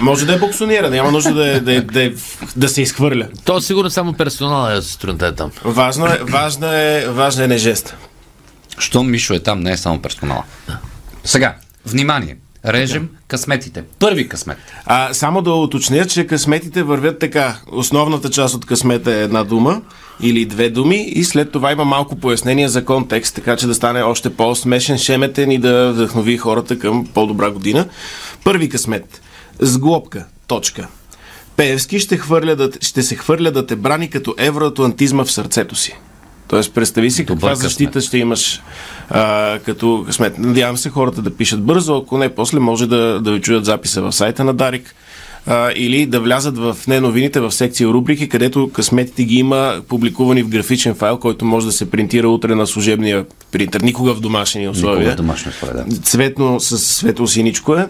Може 0.00 0.26
да 0.26 0.34
е 0.34 0.38
боксонира, 0.38 0.90
няма 0.90 1.10
нужда 1.10 1.34
да, 1.34 1.48
е, 1.48 1.60
да, 1.60 1.72
е, 1.72 1.80
да, 1.80 2.02
е, 2.02 2.12
да 2.56 2.68
се 2.68 2.82
изхвърля. 2.82 3.28
то 3.44 3.60
сигурно 3.60 3.90
само 3.90 4.12
персонала 4.12 4.74
е 4.74 4.82
сутринта 4.82 5.26
е 5.26 5.34
там. 5.34 5.50
Важно 5.64 6.06
е, 6.06 6.18
важно 6.22 6.66
е, 6.66 7.06
важно 7.08 7.42
е 7.42 7.46
не 7.46 7.58
жест. 7.58 7.96
Щом 8.78 9.10
Мишо 9.10 9.34
е 9.34 9.40
там, 9.40 9.60
не 9.60 9.72
е 9.72 9.76
само 9.76 10.02
персонала. 10.02 10.42
Сега, 11.24 11.56
внимание. 11.86 12.36
Режем 12.66 13.08
късметите. 13.28 13.84
Първи 13.98 14.28
късмет. 14.28 14.58
А, 14.86 15.14
само 15.14 15.42
да 15.42 15.52
уточня, 15.52 16.06
че 16.06 16.26
късметите 16.26 16.82
вървят 16.82 17.18
така. 17.18 17.56
Основната 17.72 18.30
част 18.30 18.54
от 18.54 18.66
късмета 18.66 19.14
е 19.14 19.22
една 19.22 19.44
дума 19.44 19.82
или 20.22 20.44
две 20.44 20.70
думи 20.70 20.96
и 20.96 21.24
след 21.24 21.52
това 21.52 21.72
има 21.72 21.84
малко 21.84 22.16
пояснение 22.16 22.68
за 22.68 22.84
контекст, 22.84 23.34
така 23.34 23.56
че 23.56 23.66
да 23.66 23.74
стане 23.74 24.02
още 24.02 24.36
по-смешен, 24.36 24.98
шеметен 24.98 25.50
и 25.50 25.58
да 25.58 25.92
вдъхнови 25.92 26.36
хората 26.36 26.78
към 26.78 27.06
по-добра 27.14 27.50
година. 27.50 27.86
Първи 28.44 28.68
късмет. 28.68 29.20
Сглобка. 29.60 30.26
Точка. 30.46 30.88
Пеевски 31.56 31.98
ще, 31.98 32.16
хвърля 32.16 32.56
да, 32.56 32.70
ще 32.80 33.02
се 33.02 33.16
хвърля 33.16 33.50
да 33.50 33.66
те 33.66 33.76
брани 33.76 34.10
като 34.10 34.34
евроатлантизма 34.38 35.24
в 35.24 35.32
сърцето 35.32 35.74
си. 35.74 35.96
Тоест, 36.48 36.74
представи 36.74 37.10
си 37.10 37.24
Добър 37.24 37.36
каква 37.36 37.50
късмет. 37.50 37.62
защита 37.62 38.00
ще 38.00 38.18
имаш 38.18 38.62
а, 39.10 39.58
като 39.64 40.04
късмет. 40.06 40.38
Надявам 40.38 40.76
се 40.76 40.90
хората 40.90 41.22
да 41.22 41.36
пишат 41.36 41.62
бързо, 41.64 41.96
ако 41.96 42.18
не, 42.18 42.34
после 42.34 42.58
може 42.58 42.86
да, 42.86 43.20
да 43.20 43.32
ви 43.32 43.40
чуят 43.40 43.64
записа 43.64 44.02
в 44.02 44.12
сайта 44.12 44.44
на 44.44 44.54
Дарик 44.54 44.94
а, 45.48 45.72
или 45.72 46.06
да 46.06 46.20
влязат 46.20 46.58
в 46.58 46.76
не 46.88 47.00
новините 47.00 47.40
в 47.40 47.52
секция 47.52 47.88
рубрики, 47.88 48.28
където 48.28 48.70
късметите 48.70 49.24
ги 49.24 49.36
има 49.36 49.82
публикувани 49.88 50.42
в 50.42 50.48
графичен 50.48 50.94
файл, 50.94 51.18
който 51.18 51.44
може 51.44 51.66
да 51.66 51.72
се 51.72 51.90
принтира 51.90 52.28
утре 52.28 52.54
на 52.54 52.66
служебния 52.66 53.24
принтер. 53.52 53.80
Никога 53.80 54.14
в 54.14 54.20
домашни 54.20 54.60
Никога 54.60 54.78
условия. 54.78 55.12
в 55.12 55.16
домашно 55.16 55.50
условие, 55.50 55.82
да. 55.84 55.96
Цветно 55.96 56.60
с 56.60 56.78
светло-синичко 56.78 57.74
е, 57.74 57.88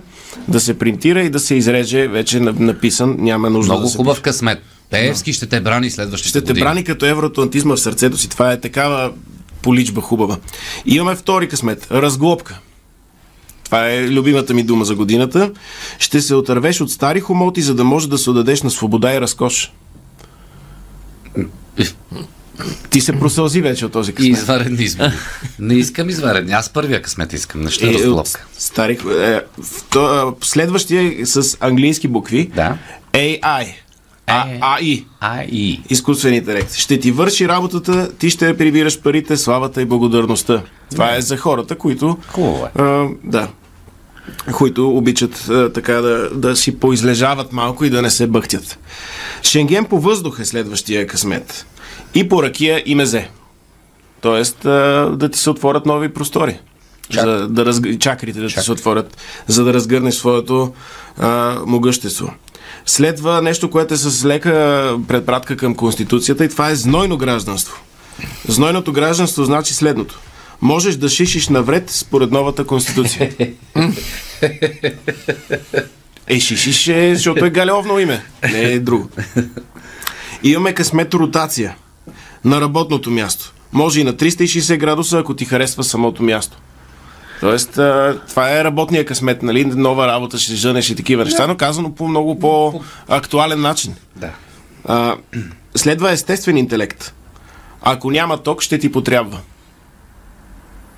да 0.48 0.60
се 0.60 0.78
принтира 0.78 1.22
и 1.22 1.30
да 1.30 1.38
се 1.40 1.54
изреже 1.54 2.08
вече 2.08 2.40
на- 2.40 2.52
написан, 2.52 3.16
няма 3.18 3.50
нужда 3.50 3.72
Много 3.72 3.88
да 3.88 3.96
хубав 3.96 4.20
късмет. 4.20 4.58
Пеевски 4.90 5.32
ще 5.32 5.46
те 5.46 5.60
брани 5.60 5.90
следващите 5.90 6.28
ще 6.28 6.40
те 6.40 6.46
години. 6.46 6.60
брани 6.60 6.84
като 6.84 7.06
евроатлантизма 7.06 7.74
в 7.76 7.80
сърцето 7.80 8.16
си. 8.16 8.28
Това 8.28 8.52
е 8.52 8.60
такава 8.60 9.10
поличба 9.62 10.00
хубава. 10.00 10.36
И 10.86 10.94
имаме 10.94 11.16
втори 11.16 11.48
късмет. 11.48 11.86
Разглобка. 11.90 12.58
Това 13.68 13.90
е 13.90 14.08
любимата 14.08 14.54
ми 14.54 14.62
дума 14.62 14.84
за 14.84 14.94
годината. 14.94 15.52
Ще 15.98 16.20
се 16.20 16.34
отървеш 16.34 16.80
от 16.80 16.90
стари 16.90 17.20
хомоти, 17.20 17.62
за 17.62 17.74
да 17.74 17.84
може 17.84 18.08
да 18.08 18.18
се 18.18 18.30
отдадеш 18.30 18.62
на 18.62 18.70
свобода 18.70 19.14
и 19.14 19.20
разкош. 19.20 19.72
Ти 22.90 23.00
се 23.00 23.12
просълзи 23.12 23.60
вече 23.60 23.86
от 23.86 23.92
този 23.92 24.10
И 24.10 24.14
късмет. 24.14 24.32
изваредни 24.32 24.84
избори. 24.84 25.12
не 25.58 25.74
искам 25.74 26.08
изваредни. 26.08 26.52
Аз 26.52 26.68
първия 26.68 27.02
късмет 27.02 27.32
искам. 27.32 27.60
Нещо 27.60 27.86
е 27.86 27.88
от 27.88 27.94
разглобка. 27.94 28.46
стари, 28.52 28.98
е, 29.20 29.40
вто, 29.62 30.00
а, 30.00 30.34
следващия 30.42 31.22
е 31.22 31.26
с 31.26 31.56
английски 31.60 32.08
букви. 32.08 32.50
Да. 32.54 32.78
AI. 33.12 33.66
А, 34.28 34.48
Е. 34.48 34.60
AI. 34.60 35.04
А 35.20 35.42
и. 35.42 35.80
изкуствен 35.90 36.34
интелект. 36.34 36.74
Ще 36.74 37.00
ти 37.00 37.10
върши 37.12 37.48
работата, 37.48 38.12
ти 38.18 38.30
ще 38.30 38.56
прибираш 38.56 39.00
парите, 39.00 39.36
славата 39.36 39.82
и 39.82 39.84
благодарността. 39.84 40.62
Това 40.90 41.16
е 41.16 41.20
за 41.20 41.36
хората, 41.36 41.74
които... 41.78 42.18
Хубаво 42.28 42.66
е. 42.66 42.82
А, 42.82 43.06
да. 43.24 43.48
Които 44.52 44.88
обичат 44.90 45.48
а, 45.50 45.72
така 45.72 45.92
да, 45.92 46.30
да 46.34 46.56
си 46.56 46.78
поизлежават 46.78 47.52
малко 47.52 47.84
и 47.84 47.90
да 47.90 48.02
не 48.02 48.10
се 48.10 48.26
бъхтят. 48.26 48.78
Шенген 49.42 49.84
по 49.84 50.00
въздух 50.00 50.38
е 50.40 50.44
следващия 50.44 51.06
късмет. 51.06 51.66
И 52.14 52.28
по 52.28 52.42
ракия 52.42 52.82
и 52.86 52.94
мезе. 52.94 53.28
Тоест 54.20 54.64
а, 54.64 55.10
да 55.16 55.28
ти 55.28 55.38
се 55.38 55.50
отворят 55.50 55.86
нови 55.86 56.08
простори. 56.08 56.58
Чак. 57.10 57.24
За 57.24 57.48
да 57.48 57.64
разг... 57.64 57.86
Чакрите 58.00 58.40
да 58.40 58.48
ти 58.48 58.60
се 58.60 58.72
отворят, 58.72 59.16
за 59.46 59.64
да 59.64 59.74
разгърнеш 59.74 60.14
своето 60.14 60.72
а, 61.18 61.58
могъщество. 61.66 62.32
Следва 62.88 63.42
нещо, 63.42 63.70
което 63.70 63.94
е 63.94 63.96
с 63.96 64.24
лека 64.24 64.96
предпратка 65.08 65.56
към 65.56 65.74
Конституцията 65.74 66.44
и 66.44 66.48
това 66.48 66.70
е 66.70 66.74
знойно 66.74 67.16
гражданство. 67.16 67.80
Знойното 68.48 68.92
гражданство 68.92 69.44
значи 69.44 69.74
следното. 69.74 70.18
Можеш 70.60 70.96
да 70.96 71.08
шишиш 71.08 71.48
навред 71.48 71.90
според 71.90 72.30
новата 72.30 72.64
Конституция. 72.64 73.32
Е, 76.26 76.40
шишиш 76.40 76.88
е, 76.88 77.14
защото 77.14 77.44
е 77.44 77.50
галевно 77.50 77.98
име. 77.98 78.22
Не 78.52 78.62
е 78.62 78.78
друго. 78.78 79.08
Имаме 80.42 80.72
късмет 80.74 81.14
ротация. 81.14 81.76
на 82.44 82.60
работното 82.60 83.10
място. 83.10 83.52
Може 83.72 84.00
и 84.00 84.04
на 84.04 84.14
360 84.14 84.76
градуса, 84.76 85.18
ако 85.18 85.36
ти 85.36 85.44
харесва 85.44 85.84
самото 85.84 86.22
място. 86.22 86.58
Тоест, 87.40 87.78
а, 87.78 88.20
това 88.28 88.58
е 88.58 88.64
работния 88.64 89.04
късмет, 89.04 89.42
нали? 89.42 89.64
Нова 89.64 90.06
работа, 90.06 90.38
ще 90.38 90.54
женеш 90.54 90.90
и 90.90 90.96
такива 90.96 91.24
неща, 91.24 91.46
но 91.46 91.56
казано 91.56 91.94
по 91.94 92.08
много 92.08 92.38
по-актуален 92.38 93.60
начин. 93.60 93.94
Да. 94.16 94.30
А, 94.84 95.16
следва 95.74 96.10
естествен 96.10 96.56
интелект. 96.56 97.14
Ако 97.82 98.10
няма 98.10 98.38
ток, 98.38 98.62
ще 98.62 98.78
ти 98.78 98.92
потрябва. 98.92 99.40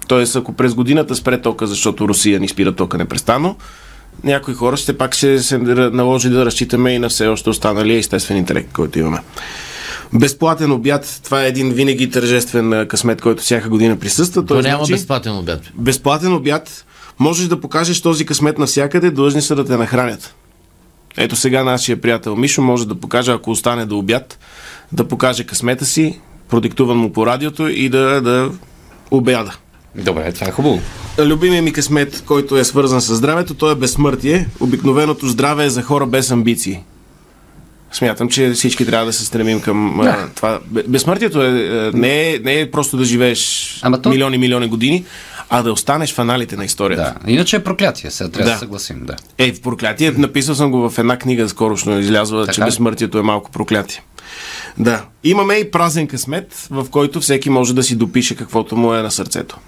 Тоест, 0.09 0.37
ако 0.37 0.53
през 0.53 0.75
годината 0.75 1.17
спре 1.17 1.41
тока, 1.41 1.67
защото 1.67 2.09
Русия 2.09 2.41
ни 2.41 2.49
спира 2.49 2.73
тока 2.73 2.99
непрестанно, 2.99 3.57
някои 4.25 4.55
хора 4.55 4.77
ще 4.77 4.99
пак 4.99 5.15
ще 5.15 5.39
се 5.39 5.59
наложи 5.59 6.29
да 6.29 6.47
разчитаме 6.47 6.91
и 6.91 6.99
на 6.99 7.09
все 7.09 7.27
още 7.27 7.51
останалия 7.51 7.99
естествен 7.99 8.37
интелект, 8.37 8.73
който 8.73 8.99
имаме. 8.99 9.19
Безплатен 10.15 10.73
обяд, 10.73 11.21
това 11.25 11.45
е 11.45 11.49
един 11.49 11.73
винаги 11.73 12.11
тържествен 12.11 12.87
късмет, 12.89 13.21
който 13.21 13.43
всяка 13.43 13.69
година 13.69 13.97
присъства. 13.97 14.43
То 14.43 14.55
Той 14.55 14.63
няма 14.63 14.85
значи, 14.85 14.93
безплатен 14.93 15.37
обяд. 15.37 15.61
безплатен 15.75 16.33
обяд, 16.33 16.87
можеш 17.19 17.47
да 17.49 17.61
покажеш 17.61 18.01
този 18.01 18.27
късмет 18.27 18.59
навсякъде, 18.59 19.11
длъжни 19.11 19.43
са 19.43 19.55
да 19.55 19.65
те 19.65 19.77
нахранят. 19.77 20.35
Ето 21.17 21.37
сега 21.37 21.65
нашия 21.65 22.01
приятел 22.01 22.37
Мишо 22.37 22.63
може 22.63 22.89
да 22.89 22.95
покаже, 22.95 23.33
ако 23.33 23.51
остане 23.51 23.87
до 23.87 23.99
обяд, 23.99 24.39
да 24.93 25.09
покаже 25.09 25.45
късмета 25.45 25.85
си, 25.85 26.21
продиктуван 26.49 26.97
му 26.97 27.13
по 27.13 27.27
радиото 27.27 27.69
и 27.69 27.89
да, 27.89 28.21
да 28.21 28.51
обяда. 29.11 29.57
Добре, 29.97 30.33
това 30.33 30.47
е 30.47 30.51
хубаво. 30.51 30.81
Любимия 31.19 31.63
ми 31.63 31.73
късмет, 31.73 32.23
който 32.27 32.57
е 32.57 32.65
свързан 32.65 33.01
с 33.01 33.15
здравето, 33.15 33.55
то 33.55 33.71
е 33.71 33.75
безсмъртие. 33.75 34.49
Обикновеното 34.61 35.29
здраве 35.29 35.65
е 35.65 35.71
за 35.71 35.83
хора 35.83 36.07
без 36.07 36.31
амбиции. 36.31 36.81
Смятам, 37.93 38.29
че 38.29 38.51
всички 38.51 38.87
трябва 38.87 39.07
да 39.07 39.13
се 39.13 39.25
стремим 39.25 39.61
към 39.61 40.01
да. 40.03 40.09
а, 40.09 40.29
това. 40.29 40.61
Бе- 40.67 40.83
Безсмъртието 40.83 41.43
е, 41.43 41.49
е, 41.49 41.91
не, 41.91 42.31
е, 42.31 42.39
не 42.39 42.61
е 42.61 42.71
просто 42.71 42.97
да 42.97 43.05
живееш 43.05 43.71
Ама 43.83 44.03
то- 44.03 44.09
милиони, 44.09 44.39
милиони 44.39 44.69
години, 44.69 45.05
а 45.49 45.63
да 45.63 45.73
останеш 45.73 46.15
в 46.15 46.19
аналите 46.19 46.57
на 46.57 46.65
историята. 46.65 47.15
Да. 47.25 47.33
Иначе 47.33 47.57
е 47.57 47.65
проклятие, 47.65 48.11
сега 48.11 48.31
трябва 48.31 48.45
да, 48.45 48.51
Да. 48.51 48.55
се 48.55 48.61
съгласим. 48.61 49.01
Да. 49.03 49.17
Е, 49.39 49.53
в 49.53 49.61
проклятие, 49.61 50.11
написал 50.11 50.55
съм 50.55 50.71
го 50.71 50.91
в 50.91 50.99
една 50.99 51.19
книга, 51.19 51.49
скорошно 51.49 51.99
излязла, 51.99 52.43
Така 52.43 52.55
че 52.55 52.61
безсмъртието 52.61 53.19
е 53.19 53.23
малко 53.23 53.51
проклятие. 53.51 54.03
Да. 54.79 55.05
Имаме 55.25 55.55
и 55.55 55.71
празен 55.71 56.07
късмет, 56.07 56.67
в 56.71 56.87
който 56.91 57.21
всеки 57.21 57.51
може 57.51 57.75
да 57.75 57.83
си 57.83 57.97
допише 57.97 58.37
каквото 58.37 58.77
му 58.77 58.95
е 58.95 59.03
на 59.03 59.11
сърцето. 59.11 59.59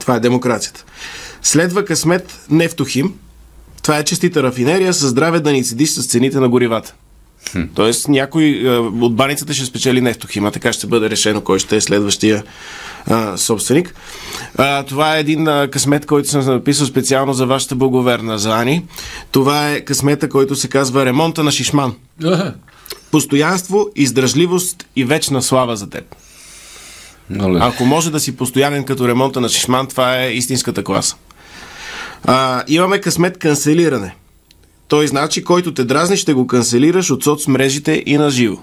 Това 0.00 0.14
е 0.16 0.20
демокрацията. 0.20 0.84
Следва 1.42 1.84
късмет 1.84 2.38
Нефтохим. 2.50 3.14
Това 3.82 3.98
е 3.98 4.04
честита 4.04 4.42
рафинерия, 4.42 4.94
със 4.94 5.10
здраве 5.10 5.40
да 5.40 5.52
ни 5.52 5.64
седиш 5.64 5.90
с 5.90 6.06
цените 6.06 6.40
на 6.40 6.48
горивата. 6.48 6.94
Тоест 7.74 8.08
някой 8.08 8.44
е, 8.44 8.68
от 8.78 9.16
баницата 9.16 9.54
ще 9.54 9.64
спечели 9.64 10.00
Нефтохима, 10.00 10.50
така 10.50 10.72
ще 10.72 10.86
бъде 10.86 11.10
решено 11.10 11.40
кой 11.40 11.58
ще 11.58 11.76
е 11.76 11.80
следващия 11.80 12.42
а, 13.06 13.36
собственик. 13.36 13.94
А, 14.56 14.82
това 14.82 15.16
е 15.16 15.20
един 15.20 15.48
а, 15.48 15.68
късмет, 15.70 16.06
който 16.06 16.28
съм 16.28 16.44
написал 16.46 16.86
специално 16.86 17.32
за 17.32 17.46
вашата 17.46 17.74
благоверна, 17.74 18.38
за 18.38 18.60
Ани. 18.60 18.84
Това 19.32 19.70
е 19.70 19.80
късмета, 19.80 20.28
който 20.28 20.56
се 20.56 20.68
казва 20.68 21.04
Ремонта 21.04 21.44
на 21.44 21.50
Шишман. 21.52 21.94
Постоянство, 23.10 23.88
издръжливост 23.96 24.86
и 24.96 25.04
вечна 25.04 25.42
слава 25.42 25.76
за 25.76 25.90
теб. 25.90 26.14
Много 27.30 27.56
Ако 27.60 27.84
може 27.84 28.10
да 28.10 28.20
си 28.20 28.36
постоянен 28.36 28.84
като 28.84 29.08
ремонта 29.08 29.40
на 29.40 29.48
Шишман, 29.48 29.86
това 29.86 30.22
е 30.22 30.32
истинската 30.32 30.84
класа. 30.84 31.16
А, 32.24 32.64
имаме 32.68 33.00
късмет 33.00 33.38
канцелиране. 33.38 34.14
Той 34.88 35.06
значи, 35.06 35.44
който 35.44 35.74
те 35.74 35.84
дразни, 35.84 36.16
ще 36.16 36.32
го 36.32 36.46
канцелираш 36.46 37.10
от 37.10 37.24
соцмрежите 37.24 38.02
и 38.06 38.18
на 38.18 38.30
живо. 38.30 38.56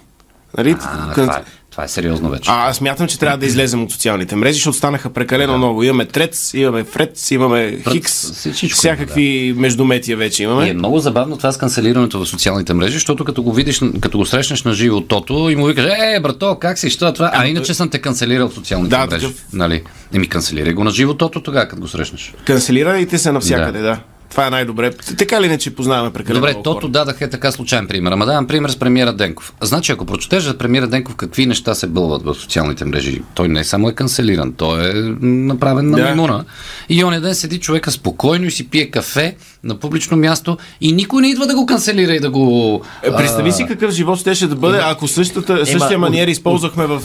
Нали? 0.57 0.75
А, 0.79 1.13
Кан- 1.13 1.13
това, 1.15 1.35
е, 1.35 1.41
това 1.71 1.83
е 1.83 1.87
сериозно 1.87 2.29
вече. 2.29 2.49
а, 2.49 2.69
аз 2.69 2.77
смятам, 2.77 3.07
че 3.07 3.19
трябва 3.19 3.37
да 3.37 3.45
излезем 3.45 3.83
от 3.83 3.91
социалните 3.91 4.35
мрежи, 4.35 4.53
защото 4.53 4.77
станаха 4.77 5.09
прекалено 5.09 5.57
много. 5.57 5.83
Имаме 5.83 6.05
Трец, 6.05 6.53
имаме 6.53 6.83
Фрец, 6.83 7.31
имаме 7.31 7.79
Хикс, 7.91 8.31
всичко 8.31 8.69
всякакви 8.69 9.53
междуметия 9.57 10.17
вече 10.17 10.43
имаме. 10.43 10.65
И 10.65 10.69
е 10.69 10.73
много 10.73 10.99
забавно 10.99 11.37
това 11.37 11.51
с 11.51 11.57
канцелирането 11.57 12.19
в 12.19 12.27
социалните 12.27 12.73
мрежи, 12.73 12.93
защото 12.93 13.25
като 13.25 13.43
го 13.43 13.53
видиш, 13.53 13.81
като 14.01 14.17
го 14.17 14.25
срещнеш 14.25 14.63
на 14.63 14.73
живо 14.73 15.01
тото 15.01 15.49
и 15.49 15.55
му 15.55 15.65
викаш, 15.65 15.85
е, 15.85 16.19
брато, 16.19 16.57
как 16.61 16.79
си, 16.79 16.89
що 16.89 17.07
е 17.07 17.13
това? 17.13 17.31
А 17.33 17.47
иначе 17.47 17.73
съм 17.73 17.89
те 17.89 17.99
канцелирал 17.99 18.49
в 18.49 18.53
социалните 18.53 18.89
Да, 18.89 19.05
мрежи. 19.05 19.25
такъв- 19.25 19.43
Нали? 19.53 19.83
Еми, 20.13 20.27
канцелирай 20.27 20.73
го 20.73 20.83
на 20.83 20.91
живо 20.91 21.13
тото 21.13 21.41
тогава, 21.41 21.67
като 21.67 21.81
го 21.81 21.87
срещнеш. 21.87 22.33
Канцелирайте 22.45 23.17
се 23.17 23.31
навсякъде, 23.31 23.79
да. 23.79 23.99
Това 24.35 24.47
е 24.47 24.49
най-добре. 24.49 24.91
Така 25.17 25.41
ли 25.41 25.47
не, 25.47 25.57
че 25.57 25.75
познаваме 25.75 26.13
прекалено 26.13 26.39
Добре, 26.39 26.51
много 26.51 26.63
тото 26.63 26.81
хора? 26.81 26.91
дадах 26.91 27.21
е 27.21 27.29
така 27.29 27.51
случайен 27.51 27.87
пример. 27.87 28.11
Ама 28.11 28.25
давам 28.25 28.47
пример 28.47 28.69
с 28.69 28.75
премиера 28.75 29.13
Денков. 29.13 29.53
Значи, 29.61 29.91
ако 29.91 30.05
прочетеш 30.05 30.43
за 30.43 30.57
премиера 30.57 30.87
Денков 30.87 31.15
какви 31.15 31.45
неща 31.45 31.75
се 31.75 31.87
бълват 31.87 32.23
в 32.23 32.35
социалните 32.35 32.85
мрежи, 32.85 33.21
той 33.35 33.47
не 33.47 33.63
само 33.63 33.89
е 33.89 33.93
канцелиран, 33.93 34.53
той 34.53 34.89
е 34.89 34.93
направен 35.21 35.89
на 35.89 35.97
Да. 35.97 36.43
И 36.89 37.03
оня 37.03 37.21
ден 37.21 37.35
седи 37.35 37.59
човека 37.59 37.91
спокойно 37.91 38.45
и 38.45 38.51
си 38.51 38.69
пие 38.69 38.91
кафе 38.91 39.35
на 39.63 39.79
публично 39.79 40.17
място 40.17 40.57
и 40.81 40.91
никой 40.91 41.21
не 41.21 41.29
идва 41.29 41.47
да 41.47 41.55
го 41.55 41.65
канцелира 41.65 42.13
и 42.13 42.19
да 42.19 42.29
го... 42.29 42.81
Е, 43.03 43.15
Представи 43.15 43.51
си 43.51 43.65
какъв 43.67 43.91
живот 43.91 44.19
щеше 44.19 44.47
да 44.47 44.55
бъде, 44.55 44.79
ако 44.81 45.07
същата, 45.07 45.65
същия 45.65 45.99
маниер 45.99 46.27
използвахме 46.27 46.85
в, 46.85 47.01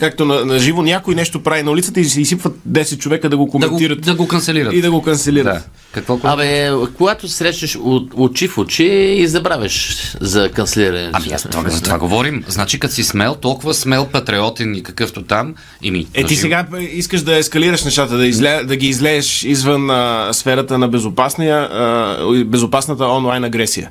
както 0.00 0.24
на, 0.24 0.44
на 0.44 0.58
живо, 0.58 0.82
някой 0.82 1.14
нещо 1.14 1.42
прави 1.42 1.62
на 1.62 1.70
улицата 1.70 2.00
и 2.00 2.04
се 2.04 2.20
изсипват 2.20 2.56
10 2.68 2.98
човека 2.98 3.28
да 3.28 3.36
го 3.36 3.44
да, 3.44 3.46
го, 3.46 3.52
коментират 3.52 4.00
да 4.00 4.14
го 4.14 4.28
канцелират. 4.28 4.72
и 4.72 4.80
да 4.80 4.90
го 4.90 5.02
канцелират. 5.02 5.54
Да. 5.54 5.62
Какво? 5.92 6.18
Абе, 6.22 6.70
когато 6.96 7.28
срещаш 7.28 7.76
от, 7.80 8.10
очи 8.14 8.48
в 8.48 8.58
очи 8.58 8.84
и 9.18 9.28
забравяш 9.28 9.96
за 10.20 10.48
канцелирането. 10.48 11.10
Ами 11.22 11.32
аз 11.32 11.42
това, 11.42 11.70
за 11.70 11.82
това 11.82 11.98
говорим. 11.98 12.44
Значи, 12.48 12.78
като 12.78 12.94
си 12.94 13.04
смел, 13.04 13.34
толкова 13.34 13.74
смел, 13.74 14.06
патриотен 14.06 14.74
и 14.74 14.82
какъвто 14.82 15.22
там, 15.22 15.54
и 15.82 15.90
ми... 15.90 16.06
Е, 16.14 16.24
ти 16.24 16.36
сега 16.36 16.66
искаш 16.92 17.22
да 17.22 17.36
ескалираш 17.36 17.84
нещата, 17.84 18.16
да, 18.16 18.26
изле, 18.26 18.64
да 18.64 18.76
ги 18.76 18.88
излееш 18.88 19.44
извън 19.44 19.90
а, 19.90 20.28
сферата 20.32 20.78
на 20.78 20.88
безопасния, 20.88 21.56
а, 21.56 22.44
безопасната 22.44 23.04
онлайн 23.04 23.44
агресия. 23.44 23.90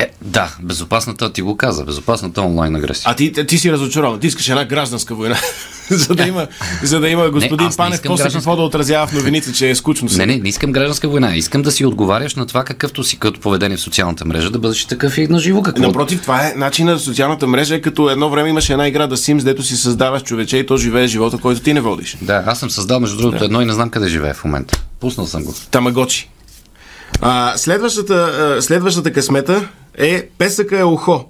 Е, 0.00 0.10
да, 0.22 0.54
безопасната 0.62 1.32
ти 1.32 1.42
го 1.42 1.56
каза, 1.56 1.84
безопасната 1.84 2.42
онлайн 2.42 2.76
агресия. 2.76 3.10
А 3.10 3.14
ти, 3.14 3.32
ти 3.32 3.58
си 3.58 3.72
разочарован. 3.72 4.20
Ти 4.20 4.26
искаш 4.26 4.48
една 4.48 4.64
гражданска 4.64 5.14
война. 5.14 5.38
за, 5.90 6.14
да 6.14 6.26
има, 6.26 6.46
за 6.82 7.00
да 7.00 7.08
има 7.08 7.30
господин 7.30 7.66
не 7.66 7.76
Панев 7.76 8.00
после 8.06 8.24
гражданска- 8.24 8.32
какво 8.32 8.56
да 8.56 8.62
отразява 8.62 9.06
в 9.06 9.12
новините, 9.12 9.52
че 9.52 9.70
е 9.70 9.74
скучно. 9.74 10.08
Не, 10.16 10.26
не, 10.26 10.36
не 10.38 10.48
искам 10.48 10.72
гражданска 10.72 11.08
война. 11.08 11.36
Искам 11.36 11.62
да 11.62 11.72
си 11.72 11.84
отговаряш 11.84 12.34
на 12.34 12.46
това, 12.46 12.64
какъвто 12.64 13.04
си 13.04 13.18
като 13.18 13.40
поведение 13.40 13.76
в 13.76 13.80
социалната 13.80 14.24
мрежа, 14.24 14.50
да 14.50 14.58
бъдеш 14.58 14.84
такъв 14.84 15.18
и 15.18 15.26
на 15.28 15.38
живо. 15.38 15.62
Какво? 15.62 15.82
Напротив, 15.82 16.22
това 16.22 16.46
е 16.46 16.52
начин 16.56 16.86
на 16.86 16.98
социалната 16.98 17.46
мрежа, 17.46 17.74
е 17.74 17.80
като 17.80 18.10
едно 18.10 18.30
време 18.30 18.48
имаше 18.48 18.72
една 18.72 18.88
игра 18.88 19.06
да 19.06 19.16
Sims, 19.16 19.42
дето 19.42 19.62
си 19.62 19.76
създаваш 19.76 20.22
човече 20.22 20.56
и 20.56 20.66
то 20.66 20.76
живее 20.76 21.06
живота, 21.06 21.38
който 21.38 21.60
ти 21.60 21.74
не 21.74 21.80
водиш. 21.80 22.16
Да, 22.22 22.42
аз 22.46 22.58
съм 22.58 22.70
създал, 22.70 23.00
между 23.00 23.16
другото, 23.16 23.44
едно 23.44 23.60
и 23.60 23.64
не 23.64 23.72
знам 23.72 23.90
къде 23.90 24.08
живее 24.08 24.34
в 24.34 24.44
момента. 24.44 24.82
Пуснал 25.00 25.26
съм 25.26 25.44
го. 25.44 25.54
Тамагочи. 25.70 26.28
А, 27.20 27.52
следващата, 27.56 28.56
следващата 28.60 29.12
късмета 29.12 29.68
е 30.00 30.28
Песъка 30.38 30.78
е 30.80 30.84
ухо. 30.84 31.24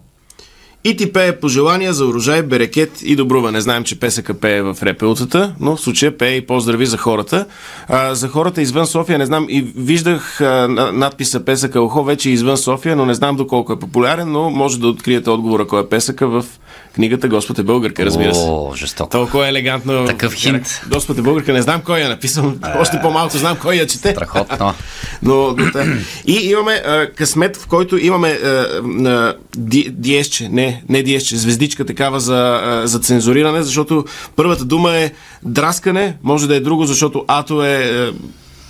И 0.84 0.96
ти 0.96 1.12
пее 1.12 1.40
пожелания 1.40 1.92
за 1.92 2.06
урожай, 2.06 2.42
берекет 2.42 2.90
и 3.02 3.16
добрува. 3.16 3.52
Не 3.52 3.60
знаем, 3.60 3.84
че 3.84 4.00
Песъка 4.00 4.34
пее 4.34 4.62
в 4.62 4.76
репелцата, 4.82 5.54
но 5.60 5.76
в 5.76 5.80
случая 5.80 6.18
пее 6.18 6.36
и 6.36 6.46
поздрави 6.46 6.86
за 6.86 6.96
хората. 6.98 7.46
А, 7.88 8.14
за 8.14 8.28
хората 8.28 8.62
извън 8.62 8.86
София 8.86 9.18
не 9.18 9.26
знам 9.26 9.46
и 9.48 9.62
виждах 9.76 10.40
а, 10.40 10.68
на- 10.68 10.92
надписа 10.92 11.44
Песъка 11.44 11.78
е 11.78 11.82
ухо 11.82 12.04
вече 12.04 12.30
извън 12.30 12.56
София, 12.56 12.96
но 12.96 13.06
не 13.06 13.14
знам 13.14 13.36
доколко 13.36 13.72
е 13.72 13.78
популярен, 13.78 14.32
но 14.32 14.50
може 14.50 14.80
да 14.80 14.88
откриете 14.88 15.30
отговора 15.30 15.66
кой 15.66 15.80
е 15.80 15.88
Песъка 15.88 16.28
в 16.28 16.44
книгата 16.94 17.28
Господ 17.28 17.58
е 17.58 17.62
българка, 17.62 18.06
разбира 18.06 18.34
се. 18.34 18.40
О, 18.40 18.72
жестоко. 18.76 19.10
Толкова 19.10 19.48
елегантно. 19.48 20.06
Такъв 20.06 20.34
хинт. 20.34 20.80
Господ 20.88 21.18
е 21.18 21.22
българка, 21.22 21.52
не 21.52 21.62
знам 21.62 21.80
кой 21.80 22.00
я 22.00 22.08
написал. 22.08 22.52
Още 22.78 22.98
по-малко 23.02 23.38
знам 23.38 23.56
кой 23.56 23.74
я 23.74 23.86
чете. 23.86 24.10
Страхотно. 24.10 24.74
Но, 25.22 25.54
но 25.58 25.72
та. 25.72 25.84
И 26.26 26.50
имаме 26.50 26.72
а, 26.72 27.06
късмет, 27.06 27.56
в 27.56 27.66
който 27.66 27.96
имаме 27.96 28.28
а, 28.28 28.46
а, 28.46 29.34
ди, 29.56 29.88
диесче, 29.90 30.48
не, 30.48 30.82
не 30.88 31.02
диесче, 31.02 31.36
звездичка 31.36 31.86
такава 31.86 32.20
за, 32.20 32.60
а, 32.64 32.86
за 32.86 32.98
цензуриране, 32.98 33.62
защото 33.62 34.04
първата 34.36 34.64
дума 34.64 34.96
е 34.96 35.10
драскане, 35.42 36.16
може 36.22 36.48
да 36.48 36.56
е 36.56 36.60
друго, 36.60 36.84
защото 36.84 37.24
ато 37.28 37.64
е 37.64 37.76
а, 37.76 38.12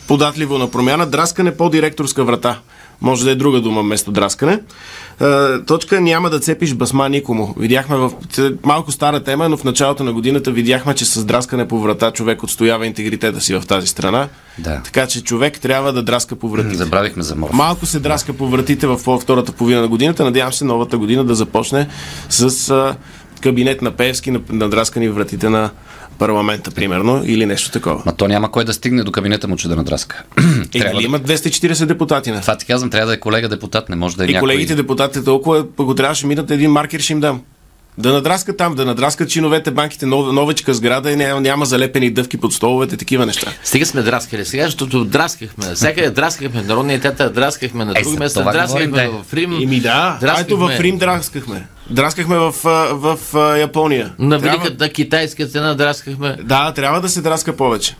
податливо 0.08 0.58
на 0.58 0.70
промяна, 0.70 1.06
драскане 1.06 1.56
по 1.56 1.70
директорска 1.70 2.24
врата. 2.24 2.58
Може 3.00 3.24
да 3.24 3.30
е 3.30 3.34
друга 3.34 3.60
дума 3.60 3.80
вместо 3.80 4.10
драскане. 4.10 4.60
А, 5.20 5.60
точка 5.64 6.00
няма 6.00 6.30
да 6.30 6.40
цепиш 6.40 6.74
басма 6.74 7.08
никому. 7.08 7.54
Видяхме 7.58 7.96
в 7.96 8.10
малко 8.64 8.92
стара 8.92 9.20
тема, 9.20 9.48
но 9.48 9.56
в 9.56 9.64
началото 9.64 10.04
на 10.04 10.12
годината 10.12 10.50
видяхме, 10.50 10.94
че 10.94 11.04
с 11.04 11.24
драскане 11.24 11.68
по 11.68 11.80
врата 11.80 12.10
човек 12.10 12.42
отстоява 12.42 12.86
интегритета 12.86 13.40
си 13.40 13.54
в 13.54 13.62
тази 13.68 13.86
страна. 13.86 14.28
Да. 14.58 14.80
Така 14.84 15.06
че 15.06 15.22
човек 15.24 15.60
трябва 15.60 15.92
да 15.92 16.02
драска 16.02 16.36
по 16.36 16.48
вратите. 16.48 16.74
Забравихме 16.74 17.22
за 17.22 17.36
морф. 17.36 17.52
Малко 17.52 17.86
се 17.86 18.00
драска 18.00 18.32
по 18.32 18.48
вратите 18.48 18.86
в 18.86 19.18
втората 19.20 19.52
половина 19.52 19.80
на 19.80 19.88
годината. 19.88 20.24
Надявам 20.24 20.52
се 20.52 20.64
новата 20.64 20.98
година 20.98 21.24
да 21.24 21.34
започне 21.34 21.88
с 22.28 22.70
а, 22.70 22.94
кабинет 23.40 23.82
на 23.82 23.90
Певски, 23.90 24.30
на- 24.30 24.40
надраскани 24.48 25.08
в 25.08 25.14
вратите 25.14 25.48
на 25.48 25.70
парламента, 26.20 26.70
примерно, 26.70 27.22
или 27.26 27.46
нещо 27.46 27.70
такова. 27.70 28.02
Ма 28.06 28.12
то 28.16 28.28
няма 28.28 28.50
кой 28.50 28.64
да 28.64 28.72
стигне 28.72 29.02
до 29.02 29.12
кабинета 29.12 29.48
му, 29.48 29.56
че 29.56 29.68
да 29.68 29.76
надраска. 29.76 30.22
Е, 30.38 30.68
трябва 30.78 30.92
нали 30.94 31.02
да... 31.02 31.08
имат 31.08 31.28
240 31.28 31.86
депутати 31.86 32.30
на 32.30 32.40
Това 32.40 32.56
ти 32.56 32.66
казвам, 32.66 32.90
трябва 32.90 33.06
да 33.06 33.14
е 33.14 33.20
колега 33.20 33.48
депутат, 33.48 33.88
не 33.88 33.96
може 33.96 34.16
да 34.16 34.24
е 34.24 34.26
И 34.26 34.32
някой... 34.32 34.40
колегите 34.40 34.74
депутати 34.74 35.24
толкова, 35.24 35.66
пък 35.76 35.86
го 35.86 35.94
трябваше 35.94 36.26
минат 36.26 36.50
един 36.50 36.70
маркер, 36.70 37.00
ще 37.00 37.12
им 37.12 37.20
дам. 37.20 37.40
Да 37.98 38.12
надраскат 38.12 38.56
там, 38.56 38.74
да 38.74 38.84
надраскат 38.84 39.30
чиновете, 39.30 39.70
банките, 39.70 40.06
нов, 40.06 40.32
новечка 40.32 40.74
сграда 40.74 41.10
и 41.10 41.16
няма, 41.16 41.40
няма 41.40 41.64
залепени 41.66 42.10
дъвки 42.10 42.36
под 42.36 42.54
столовете, 42.54 42.96
такива 42.96 43.26
неща. 43.26 43.52
Стига 43.64 43.86
сме 43.86 44.02
драскали. 44.02 44.44
Сега, 44.44 44.64
защото 44.64 45.04
драскахме. 45.04 45.74
Всяка 45.74 46.10
драскахме. 46.10 46.62
Народния 46.62 47.00
театър 47.00 47.28
драскахме 47.28 47.84
на 47.84 47.90
Е, 47.90 48.02
друго 48.02 48.14
за 48.14 48.18
место. 48.18 48.40
това 48.40 48.52
Драскахме 48.52 48.86
говорим, 48.86 49.12
да. 49.12 49.22
в 49.22 49.34
Рим. 49.34 49.52
И 49.60 49.66
ми 49.66 49.80
да, 49.80 50.18
Драскахме. 50.20 50.42
ето 50.42 50.56
в 50.56 50.80
Рим 50.80 50.98
драскахме. 50.98 51.66
Драскахме 51.90 52.36
в, 52.38 52.52
в, 52.92 53.18
а, 53.34 53.56
Япония. 53.56 54.12
На 54.18 54.40
Трябва- 54.40 54.58
великата 54.58 54.88
китайска 54.88 55.46
цена 55.46 55.74
драскахме. 55.74 56.36
Да, 56.42 56.72
трябва 56.72 57.00
да 57.00 57.08
се 57.08 57.20
драска 57.20 57.56
повече. 57.56 57.96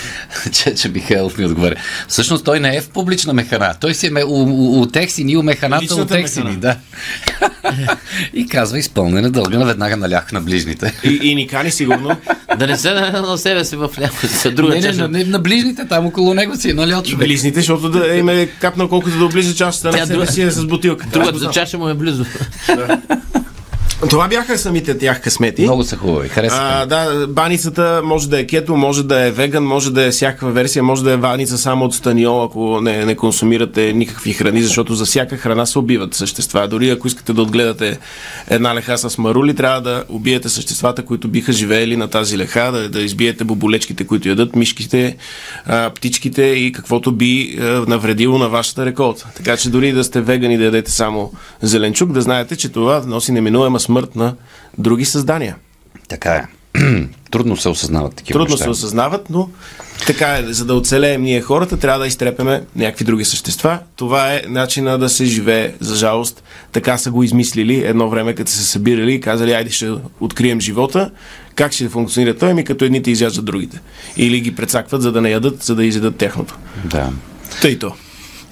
че, 0.52 0.74
че 0.74 0.88
Михайлов 0.88 1.38
ми 1.38 1.44
отговаря. 1.44 1.74
Всъщност 2.08 2.44
той 2.44 2.60
не 2.60 2.76
е 2.76 2.80
в 2.80 2.88
публична 2.88 3.32
механа. 3.32 3.74
Той 3.80 3.94
си 3.94 4.06
е 4.06 4.10
ме, 4.10 4.24
у, 4.24 4.28
у, 4.28 4.82
утексини, 4.82 5.36
у 5.36 5.42
механата 5.42 5.82
Личната 5.82 6.02
утексини, 6.02 6.44
механа. 6.44 6.60
да. 6.60 6.76
и 8.34 8.48
казва 8.48 8.78
изпълнена 8.78 9.30
дълга, 9.30 9.64
веднага 9.64 9.96
налях 9.96 10.32
на 10.32 10.40
ближните. 10.40 10.94
И, 11.04 11.20
и 11.22 11.34
ни 11.34 11.46
кани 11.46 11.70
сигурно. 11.70 12.16
Да 12.58 12.66
не 12.66 12.76
се 12.76 12.90
на, 12.92 13.22
на 13.22 13.38
себе 13.38 13.64
си 13.64 13.76
в 13.76 13.90
някоя 13.98 14.52
друга 14.54 14.74
не, 14.74 14.80
не, 14.80 14.92
не, 14.92 15.08
не, 15.08 15.24
на 15.24 15.38
ближните, 15.38 15.84
там 15.88 16.06
около 16.06 16.34
него 16.34 16.56
си 16.56 16.70
е 16.70 16.74
налял 16.74 17.02
човек. 17.02 17.26
Близните, 17.28 17.60
защото 17.60 17.88
да 17.88 18.06
им 18.06 18.28
е 18.28 18.46
капнал 18.46 18.88
колкото 18.88 19.18
да 19.18 19.24
оближа 19.24 19.54
чашата 19.54 19.92
на 19.92 20.06
себе 20.06 20.26
си 20.26 20.42
е 20.42 20.50
с 20.50 20.64
бутилка. 20.64 21.06
Другата 21.12 21.50
чаша 21.50 21.78
му 21.78 21.88
е 21.88 21.94
близо. 21.94 22.24
Това 24.08 24.28
бяха 24.28 24.58
самите 24.58 24.98
тях 24.98 25.20
късмети. 25.22 25.62
Много 25.62 25.84
са 25.84 25.96
хубави, 25.96 26.26
А, 26.26 26.34
харесаха. 26.34 26.86
да, 26.86 27.26
баницата 27.28 28.00
може 28.04 28.28
да 28.28 28.40
е 28.40 28.46
кето, 28.46 28.76
може 28.76 29.02
да 29.02 29.26
е 29.26 29.30
веган, 29.30 29.64
може 29.64 29.92
да 29.92 30.02
е 30.04 30.10
всякаква 30.10 30.50
версия, 30.50 30.82
може 30.82 31.04
да 31.04 31.12
е 31.12 31.16
баница 31.16 31.58
само 31.58 31.84
от 31.84 31.94
станиол, 31.94 32.44
ако 32.44 32.80
не, 32.80 33.04
не 33.04 33.16
консумирате 33.16 33.92
никакви 33.92 34.32
храни, 34.32 34.62
защото 34.62 34.94
за 34.94 35.04
всяка 35.04 35.36
храна 35.36 35.66
се 35.66 35.78
убиват 35.78 36.14
същества. 36.14 36.68
Дори 36.68 36.90
ако 36.90 37.06
искате 37.06 37.32
да 37.32 37.42
отгледате 37.42 37.98
една 38.48 38.74
леха 38.74 38.98
с 38.98 39.18
марули, 39.18 39.54
трябва 39.54 39.80
да 39.80 40.04
убиете 40.08 40.48
съществата, 40.48 41.04
които 41.04 41.28
биха 41.28 41.52
живеели 41.52 41.96
на 41.96 42.08
тази 42.08 42.38
леха, 42.38 42.72
да, 42.72 42.88
да 42.88 43.00
избиете 43.00 43.44
боболечките, 43.44 44.06
които 44.06 44.28
ядат, 44.28 44.56
мишките, 44.56 45.16
а, 45.66 45.90
птичките 45.90 46.42
и 46.42 46.72
каквото 46.72 47.12
би 47.12 47.58
а, 47.60 47.64
навредило 47.64 48.38
на 48.38 48.48
вашата 48.48 48.86
реколта. 48.86 49.28
Така 49.36 49.56
че 49.56 49.70
дори 49.70 49.92
да 49.92 50.04
сте 50.04 50.20
вегани 50.20 50.58
да 50.58 50.64
ядете 50.64 50.90
само 50.90 51.32
зеленчук, 51.62 52.12
да 52.12 52.22
знаете, 52.22 52.56
че 52.56 52.68
това 52.68 53.02
носи 53.06 53.32
неминуема 53.32 53.80
смърт 53.80 53.89
на 54.16 54.34
други 54.78 55.04
създания. 55.04 55.56
Така 56.08 56.34
е. 56.34 56.46
Трудно 57.30 57.56
се 57.56 57.68
осъзнават 57.68 58.14
такива 58.14 58.38
Трудно 58.38 58.52
неща. 58.52 58.64
се 58.64 58.70
осъзнават, 58.70 59.30
но 59.30 59.48
така 60.06 60.38
е. 60.38 60.42
За 60.42 60.64
да 60.64 60.74
оцелеем 60.74 61.22
ние 61.22 61.40
хората, 61.40 61.76
трябва 61.76 61.98
да 62.00 62.06
изтрепеме 62.06 62.62
някакви 62.76 63.04
други 63.04 63.24
същества. 63.24 63.78
Това 63.96 64.34
е 64.34 64.42
начина 64.48 64.98
да 64.98 65.08
се 65.08 65.24
живее, 65.24 65.74
за 65.80 65.96
жалост. 65.96 66.42
Така 66.72 66.98
са 66.98 67.10
го 67.10 67.22
измислили 67.22 67.84
едно 67.84 68.08
време, 68.08 68.34
като 68.34 68.50
се 68.50 68.64
събирали 68.64 69.14
и 69.14 69.20
казали, 69.20 69.52
айде 69.52 69.70
ще 69.70 69.92
открием 70.20 70.60
живота. 70.60 71.10
Как 71.54 71.72
ще 71.72 71.88
функционира 71.88 72.36
той? 72.36 72.54
Ми 72.54 72.64
като 72.64 72.84
едните 72.84 73.10
изяждат 73.10 73.44
другите. 73.44 73.80
Или 74.16 74.40
ги 74.40 74.54
прецакват, 74.54 75.02
за 75.02 75.12
да 75.12 75.20
не 75.20 75.30
ядат, 75.30 75.62
за 75.62 75.74
да 75.74 75.84
изядат 75.84 76.16
техното. 76.16 76.58
Да. 76.84 77.10
Тъй 77.62 77.78
то. 77.78 77.92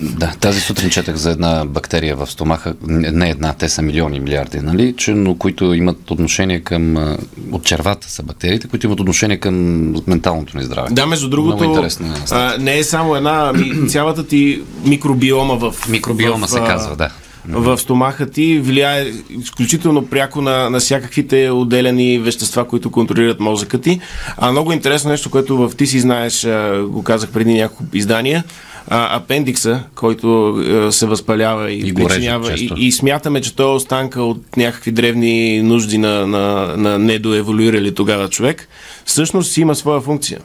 Да, 0.01 0.35
тази 0.41 0.61
сутрин 0.61 0.91
четах 0.91 1.17
за 1.17 1.31
една 1.31 1.65
бактерия 1.65 2.17
в 2.17 2.27
стомаха, 2.27 2.75
не 2.87 3.31
една, 3.31 3.53
те 3.53 3.69
са 3.69 3.83
милиони, 3.83 4.21
милиарди, 4.21 4.61
нали, 4.61 4.95
че, 4.97 5.11
но 5.11 5.35
които 5.35 5.75
имат 5.75 6.11
отношение 6.11 6.61
към, 6.61 7.17
от 7.53 7.65
червата 7.65 8.11
са 8.11 8.23
бактериите, 8.23 8.69
които 8.69 8.87
имат 8.87 9.01
отношение 9.01 9.37
към 9.37 9.55
менталното 10.07 10.59
ни 10.59 10.65
здраве. 10.65 10.89
Да, 10.91 11.07
между 11.07 11.29
другото, 11.29 11.89
а, 12.31 12.57
не 12.59 12.79
е 12.79 12.85
само 12.85 13.17
една, 13.17 13.53
ами 13.55 13.89
цялата 13.89 14.27
ти 14.27 14.63
микробиома 14.85 15.55
в... 15.55 15.75
Микробиома 15.89 16.47
в, 16.47 16.51
се 16.51 16.59
казва, 16.59 16.97
да. 16.97 17.11
в 17.49 17.79
стомаха 17.79 18.31
ти 18.31 18.61
влияе 18.61 19.13
изключително 19.31 20.07
пряко 20.07 20.43
на, 20.43 20.71
на 20.71 20.81
всякаквите 20.81 21.51
отделени 21.51 22.19
вещества, 22.19 22.69
които 22.69 22.91
контролират 22.91 23.41
мозъка 23.41 23.81
ти. 23.81 24.01
А 24.37 24.51
много 24.53 24.73
интересно 24.73 25.11
нещо, 25.11 25.31
което 25.31 25.57
в 25.57 25.77
ти 25.77 25.87
си 25.87 26.01
знаеш, 26.01 26.47
го 26.89 27.03
казах 27.03 27.31
преди 27.31 27.55
няколко 27.55 27.97
издания, 27.97 28.45
а, 28.91 29.17
апендикса, 29.17 29.83
който 29.95 30.49
а, 30.49 30.93
се 30.93 31.07
възпалява 31.07 31.71
и, 31.71 31.89
И 31.89 31.95
причинява. 31.95 32.55
И, 32.55 32.71
и 32.77 32.93
смятаме, 32.93 33.41
че 33.41 33.57
той 33.57 33.67
е 33.67 33.75
останка 33.75 34.23
от 34.23 34.57
някакви 34.57 34.91
древни 34.91 35.63
нужди 35.63 35.99
на, 35.99 36.27
на, 36.27 36.77
на 36.77 36.99
недоеволюирали 36.99 37.95
тогава 37.95 38.29
човек. 38.29 38.69
Всъщност 39.05 39.57
има 39.57 39.75
своя 39.75 40.01
функция. 40.01 40.41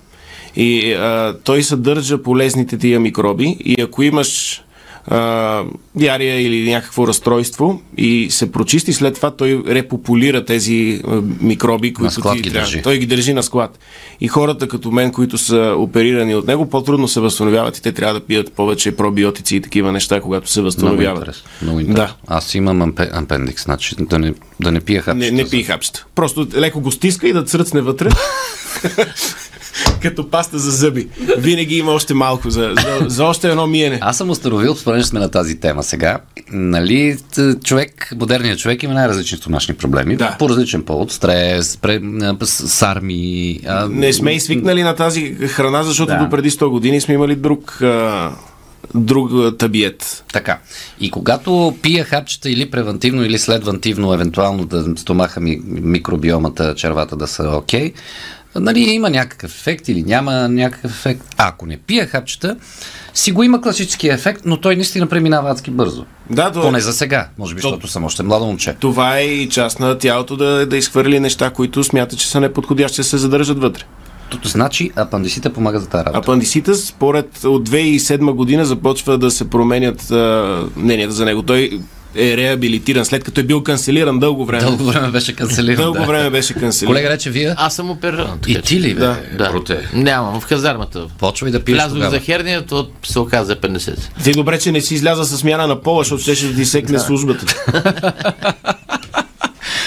И 0.55 0.93
а, 0.93 1.35
той 1.43 1.63
съдържа 1.63 2.23
полезните 2.23 2.77
тия 2.77 2.99
микроби 2.99 3.57
и 3.59 3.81
ако 3.81 4.03
имаш 4.03 4.61
а, 5.07 5.63
диария 5.95 6.41
или 6.41 6.71
някакво 6.71 7.07
разстройство 7.07 7.81
и 7.97 8.27
се 8.31 8.51
прочисти, 8.51 8.93
след 8.93 9.15
това 9.15 9.31
той 9.31 9.63
репопулира 9.67 10.45
тези 10.45 11.01
микроби, 11.41 11.93
които 11.93 12.21
ти 12.21 12.41
ги 12.41 12.41
трябва. 12.41 12.59
държи. 12.59 12.81
Той 12.81 12.97
ги 12.97 13.05
държи 13.05 13.33
на 13.33 13.43
склад. 13.43 13.79
И 14.21 14.27
хората 14.27 14.67
като 14.67 14.91
мен, 14.91 15.11
които 15.11 15.37
са 15.37 15.75
оперирани 15.77 16.35
от 16.35 16.47
него, 16.47 16.69
по-трудно 16.69 17.07
се 17.07 17.19
възстановяват 17.19 17.77
и 17.77 17.81
те 17.81 17.91
трябва 17.91 18.13
да 18.13 18.25
пият 18.25 18.53
повече 18.53 18.95
пробиотици 18.95 19.55
и 19.55 19.61
такива 19.61 19.91
неща, 19.91 20.21
когато 20.21 20.49
се 20.51 20.59
Много 20.59 20.65
възстановяват. 20.65 21.19
интересно. 21.19 21.49
Много 21.61 21.79
интересно. 21.79 22.15
Да. 22.27 22.35
Аз 22.35 22.55
имам 22.55 22.81
ампе, 22.81 23.09
апендикс, 23.13 23.63
значи 23.63 23.95
да 23.99 24.19
не, 24.19 24.33
да 24.59 24.71
не 24.71 24.79
пия 24.81 25.01
хапчета. 25.01 25.31
Не, 25.31 25.43
не 25.43 25.49
пий 25.49 25.63
хапчета. 25.63 26.05
Просто 26.15 26.47
леко 26.55 26.79
го 26.81 26.91
стиска 26.91 27.27
и 27.27 27.33
да 27.33 27.43
цръцне 27.43 27.81
вътре. 27.81 28.09
като 30.01 30.29
паста 30.29 30.59
за 30.59 30.71
зъби. 30.71 31.07
Винаги 31.37 31.77
има 31.77 31.91
още 31.91 32.13
малко 32.13 32.49
за, 32.49 32.73
за, 32.81 33.09
за 33.09 33.23
още 33.25 33.49
едно 33.49 33.67
миене. 33.67 33.99
Аз 34.01 34.17
съм 34.17 34.29
установил, 34.29 34.75
понеже 34.83 35.05
сме 35.05 35.19
на 35.19 35.31
тази 35.31 35.59
тема 35.59 35.83
сега, 35.83 36.19
нали, 36.51 37.17
човек, 37.63 38.13
модерният 38.19 38.59
човек 38.59 38.83
има 38.83 38.93
най-различни 38.93 39.37
стомашни 39.37 39.73
проблеми. 39.75 40.15
Да. 40.15 40.35
По 40.39 40.49
различен 40.49 40.83
повод. 40.83 41.11
Стрес, 41.11 41.77
пре, 41.77 42.01
сарми. 42.43 43.59
А, 43.67 43.87
Не 43.89 44.13
сме 44.13 44.31
и 44.31 44.39
свикнали 44.39 44.83
на 44.83 44.95
тази 44.95 45.33
храна, 45.35 45.83
защото 45.83 46.11
Да. 46.11 46.17
до 46.19 46.29
преди 46.29 46.51
100 46.51 46.69
години 46.69 47.01
сме 47.01 47.13
имали 47.13 47.35
друг, 47.35 47.81
а, 47.81 48.31
друг 48.95 49.31
табиет. 49.57 50.23
Така. 50.33 50.59
И 50.99 51.11
когато 51.11 51.75
пия 51.81 52.05
хапчета 52.05 52.49
или 52.49 52.71
превентивно, 52.71 53.23
или 53.25 53.39
следвантивно, 53.39 54.13
евентуално 54.13 54.65
да 54.65 54.85
стомаха 54.97 55.39
ми, 55.39 55.61
микробиомата, 55.65 56.75
червата 56.75 57.15
да 57.15 57.27
са 57.27 57.49
окей, 57.49 57.93
нали, 58.55 58.79
има 58.79 59.09
някакъв 59.09 59.51
ефект 59.51 59.87
или 59.87 60.03
няма 60.03 60.49
някакъв 60.49 60.91
ефект. 60.91 61.21
А 61.37 61.47
ако 61.47 61.65
не 61.65 61.77
пия 61.77 62.07
хапчета, 62.07 62.55
си 63.13 63.31
го 63.31 63.43
има 63.43 63.61
класическия 63.61 64.13
ефект, 64.13 64.41
но 64.45 64.57
той 64.57 64.75
наистина 64.75 65.07
преминава 65.07 65.51
адски 65.51 65.71
бързо. 65.71 66.05
Да, 66.29 66.51
то, 66.51 66.61
Поне 66.61 66.79
за 66.79 66.93
сега, 66.93 67.27
може 67.37 67.55
би, 67.55 67.61
То- 67.61 67.67
защото 67.69 67.87
съм 67.87 68.03
още 68.03 68.23
младо 68.23 68.45
момче. 68.45 68.73
това 68.79 69.17
е 69.17 69.23
и 69.23 69.49
част 69.49 69.79
на 69.79 69.97
тялото 69.97 70.37
да, 70.37 70.65
да 70.65 70.77
изхвърли 70.77 71.19
неща, 71.19 71.49
които 71.49 71.83
смята, 71.83 72.15
че 72.15 72.27
са 72.27 72.39
неподходящи 72.39 72.97
да 72.97 73.03
се 73.03 73.17
задържат 73.17 73.59
вътре. 73.59 73.83
Тото 74.29 74.47
значи 74.47 74.91
апандисите 74.95 75.53
помага 75.53 75.79
за 75.79 75.87
тази 75.87 76.05
работа. 76.05 76.17
Апандисита, 76.19 76.75
според 76.75 77.43
от 77.43 77.69
2007 77.69 78.31
година, 78.31 78.65
започва 78.65 79.17
да 79.17 79.31
се 79.31 79.49
променят 79.49 80.11
а, 80.11 80.63
мненията 80.75 81.13
за 81.13 81.25
него. 81.25 81.43
Той 81.43 81.79
е 82.15 82.37
реабилитиран, 82.37 83.05
след 83.05 83.23
като 83.23 83.41
е 83.41 83.43
бил 83.43 83.63
канцелиран 83.63 84.19
дълго 84.19 84.45
време. 84.45 84.63
Дълго 84.63 84.83
време 84.83 85.07
беше 85.07 85.35
канцелиран. 85.35 85.75
Дълго 85.75 85.99
да. 85.99 86.05
време 86.05 86.29
беше 86.29 86.53
канцелиран. 86.53 86.89
Колега 86.89 87.09
рече, 87.09 87.29
вие 87.29 87.53
Аз 87.57 87.75
съм 87.75 87.89
опериран. 87.89 88.39
и 88.47 88.61
ти 88.61 88.79
ли, 88.79 88.93
бе, 88.93 88.99
Да, 88.99 89.17
Да. 89.37 89.49
бруте? 89.51 89.89
Нямам, 89.93 90.41
в 90.41 90.47
казармата. 90.47 91.05
Почвай 91.19 91.51
да 91.51 91.59
пиеш 91.59 91.77
Влязох 91.77 92.09
за 92.09 92.19
хернията, 92.19 92.85
се 93.05 93.19
оказа 93.19 93.55
50. 93.55 93.97
Ти 94.23 94.29
е 94.29 94.33
добре, 94.33 94.59
че 94.59 94.71
не 94.71 94.81
си 94.81 94.93
изляза 94.93 95.25
с 95.25 95.37
смяна 95.37 95.67
на 95.67 95.81
пола, 95.81 96.01
защото 96.01 96.35
ще 96.35 96.55
ти 96.55 96.65
секне 96.65 96.99
службата. 96.99 97.45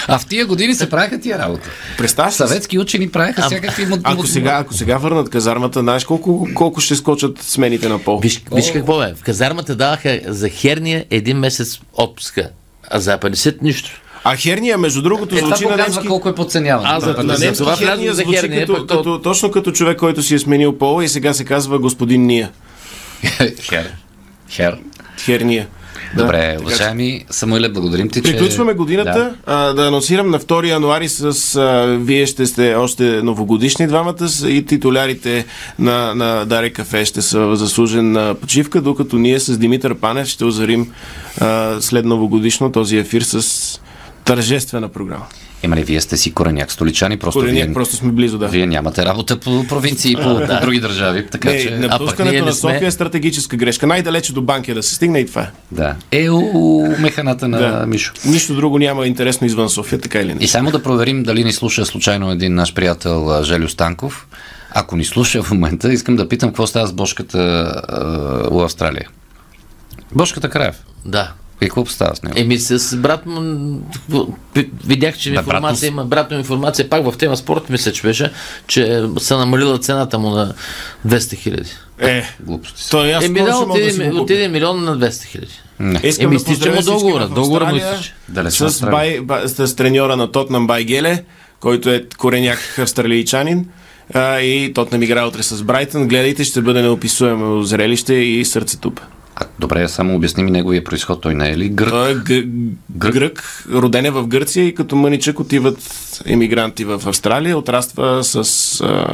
А 0.07 0.19
в 0.19 0.25
тия 0.25 0.45
години 0.45 0.75
се 0.75 0.89
правеха 0.89 1.19
тия 1.19 1.39
работа. 1.39 1.69
Представяш? 1.97 2.33
Съветски 2.33 2.79
учени 2.79 3.09
правеха 3.09 3.41
всякакви 3.41 3.85
мод... 3.85 3.99
Ако 4.03 4.27
сега, 4.27 4.51
ако 4.53 4.73
сега 4.73 4.97
върнат 4.97 5.29
казармата, 5.29 5.79
знаеш 5.79 6.05
колко, 6.05 6.47
колко 6.53 6.81
ще 6.81 6.95
скочат 6.95 7.41
смените 7.41 7.89
на 7.89 7.99
пол? 7.99 8.19
Виж, 8.19 8.41
виж 8.53 8.71
какво 8.71 9.03
е. 9.03 9.13
В 9.13 9.23
казармата 9.23 9.75
даваха 9.75 10.19
за 10.25 10.49
херния 10.49 11.05
един 11.09 11.37
месец 11.37 11.79
отпуска. 11.93 12.49
А 12.83 12.99
за 12.99 13.13
апендицит 13.13 13.61
нищо. 13.61 13.89
А 14.23 14.35
херния, 14.35 14.77
между 14.77 15.01
другото, 15.01 15.35
Е, 15.35 15.39
звучи 15.39 15.65
на 15.65 15.77
немски... 15.77 16.07
колко 16.07 16.29
е 16.29 16.35
подценяван. 16.35 16.85
А, 16.85 16.99
за- 16.99 17.13
На 17.13 17.35
За 17.35 17.45
немски 17.45 17.63
това 17.63 17.77
херния 17.77 18.13
за 18.13 18.21
звучи 18.21 18.37
херния, 18.37 18.59
като, 18.61 18.73
пък 18.73 18.87
то- 18.87 18.97
като, 18.97 19.21
точно 19.21 19.51
като 19.51 19.71
човек, 19.71 19.97
който 19.97 20.23
си 20.23 20.35
е 20.35 20.39
сменил 20.39 20.77
пола 20.77 21.03
и 21.03 21.09
сега 21.09 21.33
се 21.33 21.45
казва 21.45 21.79
господин 21.79 22.25
Ния. 22.25 22.51
Хер. 23.61 23.91
Хер. 24.49 24.77
Херния. 25.19 25.67
Да, 26.15 26.21
Добре, 26.21 26.37
така 26.37 26.57
че- 26.57 26.63
уважаеми 26.63 27.25
Самуиле, 27.29 27.69
благодарим 27.69 28.09
ти, 28.09 28.21
че... 28.21 28.31
Приключваме 28.31 28.73
годината. 28.73 29.11
Да. 29.11 29.19
Да. 29.19 29.35
А, 29.45 29.73
да 29.73 29.87
анонсирам 29.87 30.29
на 30.29 30.39
2 30.39 30.67
януари 30.67 31.09
с 31.09 31.55
а, 31.55 31.97
вие 31.99 32.25
ще 32.25 32.45
сте 32.45 32.75
още 32.75 33.03
новогодишни 33.03 33.87
двамата 33.87 34.29
с, 34.29 34.49
и 34.49 34.65
титулярите 34.65 35.45
на, 35.79 36.15
на 36.15 36.45
Даре 36.45 36.69
Кафе 36.69 37.05
ще 37.05 37.21
са 37.21 37.39
в 37.39 37.55
заслужена 37.55 38.35
почивка, 38.41 38.81
докато 38.81 39.15
ние 39.17 39.39
с 39.39 39.57
Димитър 39.57 39.95
Панев 39.95 40.27
ще 40.27 40.45
озарим 40.45 40.91
а, 41.41 41.75
след 41.79 42.05
новогодишно 42.05 42.71
този 42.71 42.97
ефир 42.97 43.21
с 43.21 43.79
Тържествена 44.27 44.89
програма. 44.89 45.25
Има 45.63 45.75
ли 45.75 45.83
вие 45.83 46.01
сте 46.01 46.17
си 46.17 46.33
кореняк 46.33 46.71
столичани, 46.71 47.17
просто 47.17 47.39
Кореняк, 47.39 47.65
вие, 47.65 47.73
просто 47.73 47.95
сме 47.95 48.11
близо, 48.11 48.37
да. 48.37 48.47
вие 48.47 48.65
нямате 48.65 49.05
работа 49.05 49.39
по 49.39 49.65
провинции 49.69 50.11
и 50.11 50.15
по, 50.15 50.21
по 50.47 50.59
други 50.61 50.79
държави, 50.79 51.27
така 51.31 51.49
Не, 51.49 51.59
че... 51.59 51.69
напускането 51.69 52.35
не 52.35 52.41
на 52.41 52.53
сме. 52.53 52.73
София 52.73 52.87
е 52.87 52.91
стратегическа 52.91 53.57
грешка. 53.57 53.87
Най-далече 53.87 54.33
до 54.33 54.41
банкия 54.41 54.75
да 54.75 54.83
се 54.83 54.95
стигне 54.95 55.19
и 55.19 55.25
това 55.25 55.41
е. 55.41 55.47
Да. 55.71 55.95
Е, 56.11 56.29
у, 56.29 56.87
механата 56.99 57.47
на 57.47 57.57
Да. 57.57 57.85
Мишо. 57.87 58.13
Нищо 58.25 58.55
друго 58.55 58.79
няма 58.79 59.07
интересно 59.07 59.47
извън 59.47 59.69
София, 59.69 59.99
така 59.99 60.19
или 60.19 60.33
не. 60.33 60.43
И 60.43 60.47
само 60.47 60.71
да 60.71 60.83
проверим 60.83 61.23
дали 61.23 61.43
ни 61.43 61.53
слуша 61.53 61.85
случайно 61.85 62.31
един 62.31 62.55
наш 62.55 62.73
приятел 62.73 63.31
а, 63.31 63.43
Желю 63.43 63.67
Станков. 63.67 64.27
Ако 64.71 64.95
ни 64.95 65.05
слуша 65.05 65.43
в 65.43 65.51
момента, 65.51 65.93
искам 65.93 66.15
да 66.15 66.29
питам 66.29 66.49
какво 66.49 66.67
става 66.67 66.87
с 66.87 66.93
бошката 66.93 67.39
а, 67.87 68.03
в 68.51 68.63
Австралия. 68.63 69.07
Бошката 70.11 70.49
Краев. 70.49 70.75
Да. 71.05 71.31
Какво 71.59 71.85
става 71.85 72.15
с 72.15 72.23
него? 72.23 72.35
Еми 72.39 72.57
с 72.59 72.97
брат 72.97 73.25
му, 73.25 73.41
ви- 74.55 74.69
видях, 74.85 75.17
че 75.17 75.29
Бе, 75.29 75.35
брат 75.35 75.45
му 75.45 75.51
информация 75.51 75.87
има, 75.87 76.05
брат 76.05 76.31
му 76.31 76.37
информация, 76.37 76.89
пак 76.89 77.11
в 77.11 77.17
тема 77.17 77.37
спорт, 77.37 77.69
мисля, 77.69 77.91
че 77.91 78.01
беше, 78.01 78.31
че 78.67 79.03
са 79.19 79.37
намалила 79.37 79.77
цената 79.77 80.19
му 80.19 80.29
на 80.29 80.53
200 81.07 81.35
хиляди. 81.35 81.69
Е, 81.99 82.23
Глупости 82.39 82.89
то 82.89 83.05
и 83.05 83.11
аз 83.11 83.25
Еми 83.25 83.39
да, 83.39 83.45
да 83.45 84.21
отиде, 84.21 84.47
милион 84.47 84.83
на 84.83 84.97
200 84.97 85.23
хиляди. 85.23 85.61
Не. 85.79 85.99
Искам 86.03 86.25
Еми, 86.25 86.35
да 86.35 86.35
изтича 86.35 86.53
поздравя 86.55 86.75
му 86.75 86.81
всички 86.81 86.93
договора, 86.93 87.25
в 87.27 87.33
договора 87.33 87.65
му 87.65 87.75
Австралия 87.75 87.99
изтича. 88.49 88.69
С, 88.71 88.81
бай, 88.81 89.19
бай, 89.19 89.47
с 89.47 89.75
треньора 89.75 90.15
на 90.15 90.31
Тотнам 90.31 90.67
Бай 90.67 90.83
Геле, 90.83 91.23
който 91.59 91.89
е 91.89 92.05
кореняк 92.17 92.59
австралийчанин. 92.79 93.65
А, 94.13 94.39
и 94.39 94.73
Тотнам 94.73 95.03
играе 95.03 95.25
утре 95.25 95.43
с 95.43 95.63
Брайтън. 95.63 96.07
Гледайте, 96.07 96.43
ще 96.43 96.61
бъде 96.61 96.81
неописуемо 96.81 97.63
зрелище 97.63 98.13
и 98.13 98.45
сърце 98.45 98.77
туп. 98.77 99.01
А, 99.39 99.45
добре, 99.59 99.87
само 99.87 100.15
обясни 100.15 100.43
ми 100.43 100.51
неговия 100.51 100.83
происход. 100.83 101.21
Той 101.21 101.35
не 101.35 101.49
е 101.49 101.57
ли 101.57 101.69
грък? 101.69 101.89
Той 101.89 102.11
е 102.11 102.15
г- 102.15 102.47
грък, 102.89 103.63
роден 103.71 104.05
е 104.05 104.11
в 104.11 104.27
Гърция 104.27 104.65
и 104.65 104.75
като 104.75 104.95
мъничък 104.95 105.39
отиват 105.39 105.77
емигранти 106.25 106.85
в 106.85 107.01
Австралия, 107.05 107.57
отраства 107.57 108.23
с 108.23 108.81
а, 108.81 109.07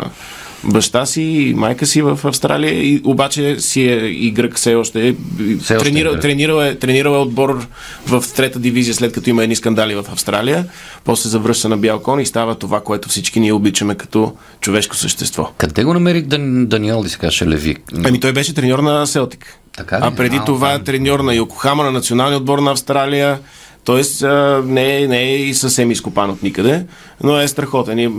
баща 0.64 1.06
си 1.06 1.22
и 1.22 1.54
майка 1.54 1.86
си 1.86 2.02
в 2.02 2.20
Австралия, 2.24 2.74
и, 2.74 3.02
обаче 3.04 3.60
си 3.60 3.82
е 3.82 3.96
и 4.06 4.32
грък 4.32 4.56
все 4.56 4.76
още 4.76 5.08
е. 5.08 5.16
Все 5.62 5.76
още 5.76 5.90
е 5.90 5.92
тренирал, 5.92 6.14
грък. 6.14 6.24
е, 6.62 6.76
тренирал 6.80 7.14
е 7.14 7.18
отбор 7.18 7.66
в 8.08 8.24
трета 8.36 8.60
дивизия, 8.60 8.94
след 8.94 9.14
като 9.14 9.30
има 9.30 9.44
едни 9.44 9.56
скандали 9.56 9.96
в 9.96 10.06
Австралия, 10.12 10.66
после 11.04 11.30
завръща 11.30 11.70
на 11.70 11.78
бял 11.78 12.00
кон 12.00 12.20
и 12.20 12.26
става 12.26 12.56
това, 12.56 12.82
което 12.82 13.10
всички 13.10 13.40
ние 13.40 13.54
обичаме 13.54 13.96
като 13.96 14.36
човешко 14.62 14.96
същество. 14.96 15.52
Къде 15.58 15.84
го 15.84 15.94
намери 15.94 16.22
Дан, 16.22 16.66
Даниел, 16.68 17.04
ли 17.04 17.10
се 17.10 17.18
каже 17.18 17.48
Леви? 17.48 17.76
Ами 18.06 18.20
той 18.20 18.34
беше 18.34 18.54
треньор 18.54 18.80
на 18.80 19.08
Селтик. 19.08 19.60
Така 19.78 19.98
ли? 19.98 20.02
А 20.04 20.12
преди 20.12 20.36
А, 20.36 20.46
това 20.46 20.68
оттам. 20.68 20.84
треньор 20.84 21.20
на 21.20 21.34
Йокохама, 21.34 21.84
на 21.84 21.92
националния 21.92 22.38
отбор 22.38 22.60
на 22.60 22.72
Австралия. 22.72 23.40
Тоест 23.84 24.22
не, 24.64 24.98
е- 24.98 25.08
не 25.08 25.20
е 25.20 25.38
и 25.38 25.54
съвсем 25.54 25.92
изкопан 25.92 26.30
от 26.30 26.44
никъде, 26.44 26.86
но 27.24 27.40
е 27.40 27.48
страхотен 27.48 28.00
и 28.00 28.10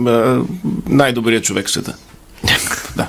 най-добрият 0.87 1.43
човек 1.43 1.67
в 1.67 1.71
света. 1.71 1.95
да. 2.95 3.07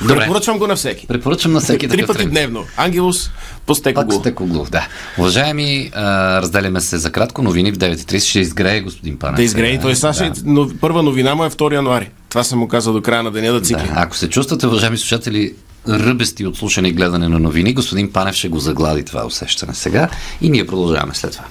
Добре. 0.00 0.16
Препоръчвам 0.16 0.58
го 0.58 0.66
на 0.66 0.76
всеки. 0.76 1.06
Препоръчам 1.06 1.52
на 1.52 1.60
всеки 1.60 1.88
Три 1.88 2.06
пъти 2.06 2.26
дневно. 2.26 2.64
Ангелус, 2.76 3.30
постеко 3.66 3.94
Пак 3.94 4.06
го. 4.06 4.12
сте 4.12 4.34
Коглов, 4.34 4.70
да. 4.70 4.88
Уважаеми, 5.18 5.90
а, 5.94 6.02
разделяме 6.42 6.80
се 6.80 6.98
за 6.98 7.12
кратко. 7.12 7.42
Новини 7.42 7.72
в 7.72 7.76
9.30 7.76 8.18
ще 8.20 8.40
изгрее 8.40 8.80
господин 8.80 9.18
Панев. 9.18 9.36
Да 9.36 9.42
изгрее. 9.42 9.70
сега. 9.70 9.82
Той 9.82 9.96
Саша, 9.96 10.24
Да. 10.26 10.40
но, 10.44 10.68
първа 10.80 11.02
новина 11.02 11.34
му 11.34 11.44
е 11.44 11.50
2 11.50 11.74
януари. 11.74 12.10
Това 12.28 12.44
съм 12.44 12.58
му 12.58 12.68
казал 12.68 12.92
до 12.92 13.02
края 13.02 13.22
на 13.22 13.30
деня 13.30 13.52
да 13.52 13.60
цикли. 13.60 13.82
Да. 13.84 13.92
Ако 13.94 14.16
се 14.16 14.30
чувствате, 14.30 14.66
уважаеми 14.66 14.98
слушатели, 14.98 15.54
ръбести 15.88 16.46
от 16.46 16.56
слушане 16.56 16.88
и 16.88 16.92
гледане 16.92 17.28
на 17.28 17.38
новини, 17.38 17.74
господин 17.74 18.12
Панев 18.12 18.34
ще 18.34 18.48
го 18.48 18.58
заглади 18.58 19.04
това 19.04 19.26
усещане 19.26 19.74
сега 19.74 20.08
и 20.40 20.50
ние 20.50 20.66
продължаваме 20.66 21.14
след 21.14 21.32
това. 21.32 21.44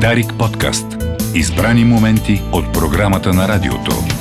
Дарик 0.00 0.34
подкаст. 0.38 0.86
Избрани 1.34 1.84
моменти 1.84 2.42
от 2.52 2.72
програмата 2.72 3.32
на 3.32 3.48
радиото. 3.48 4.17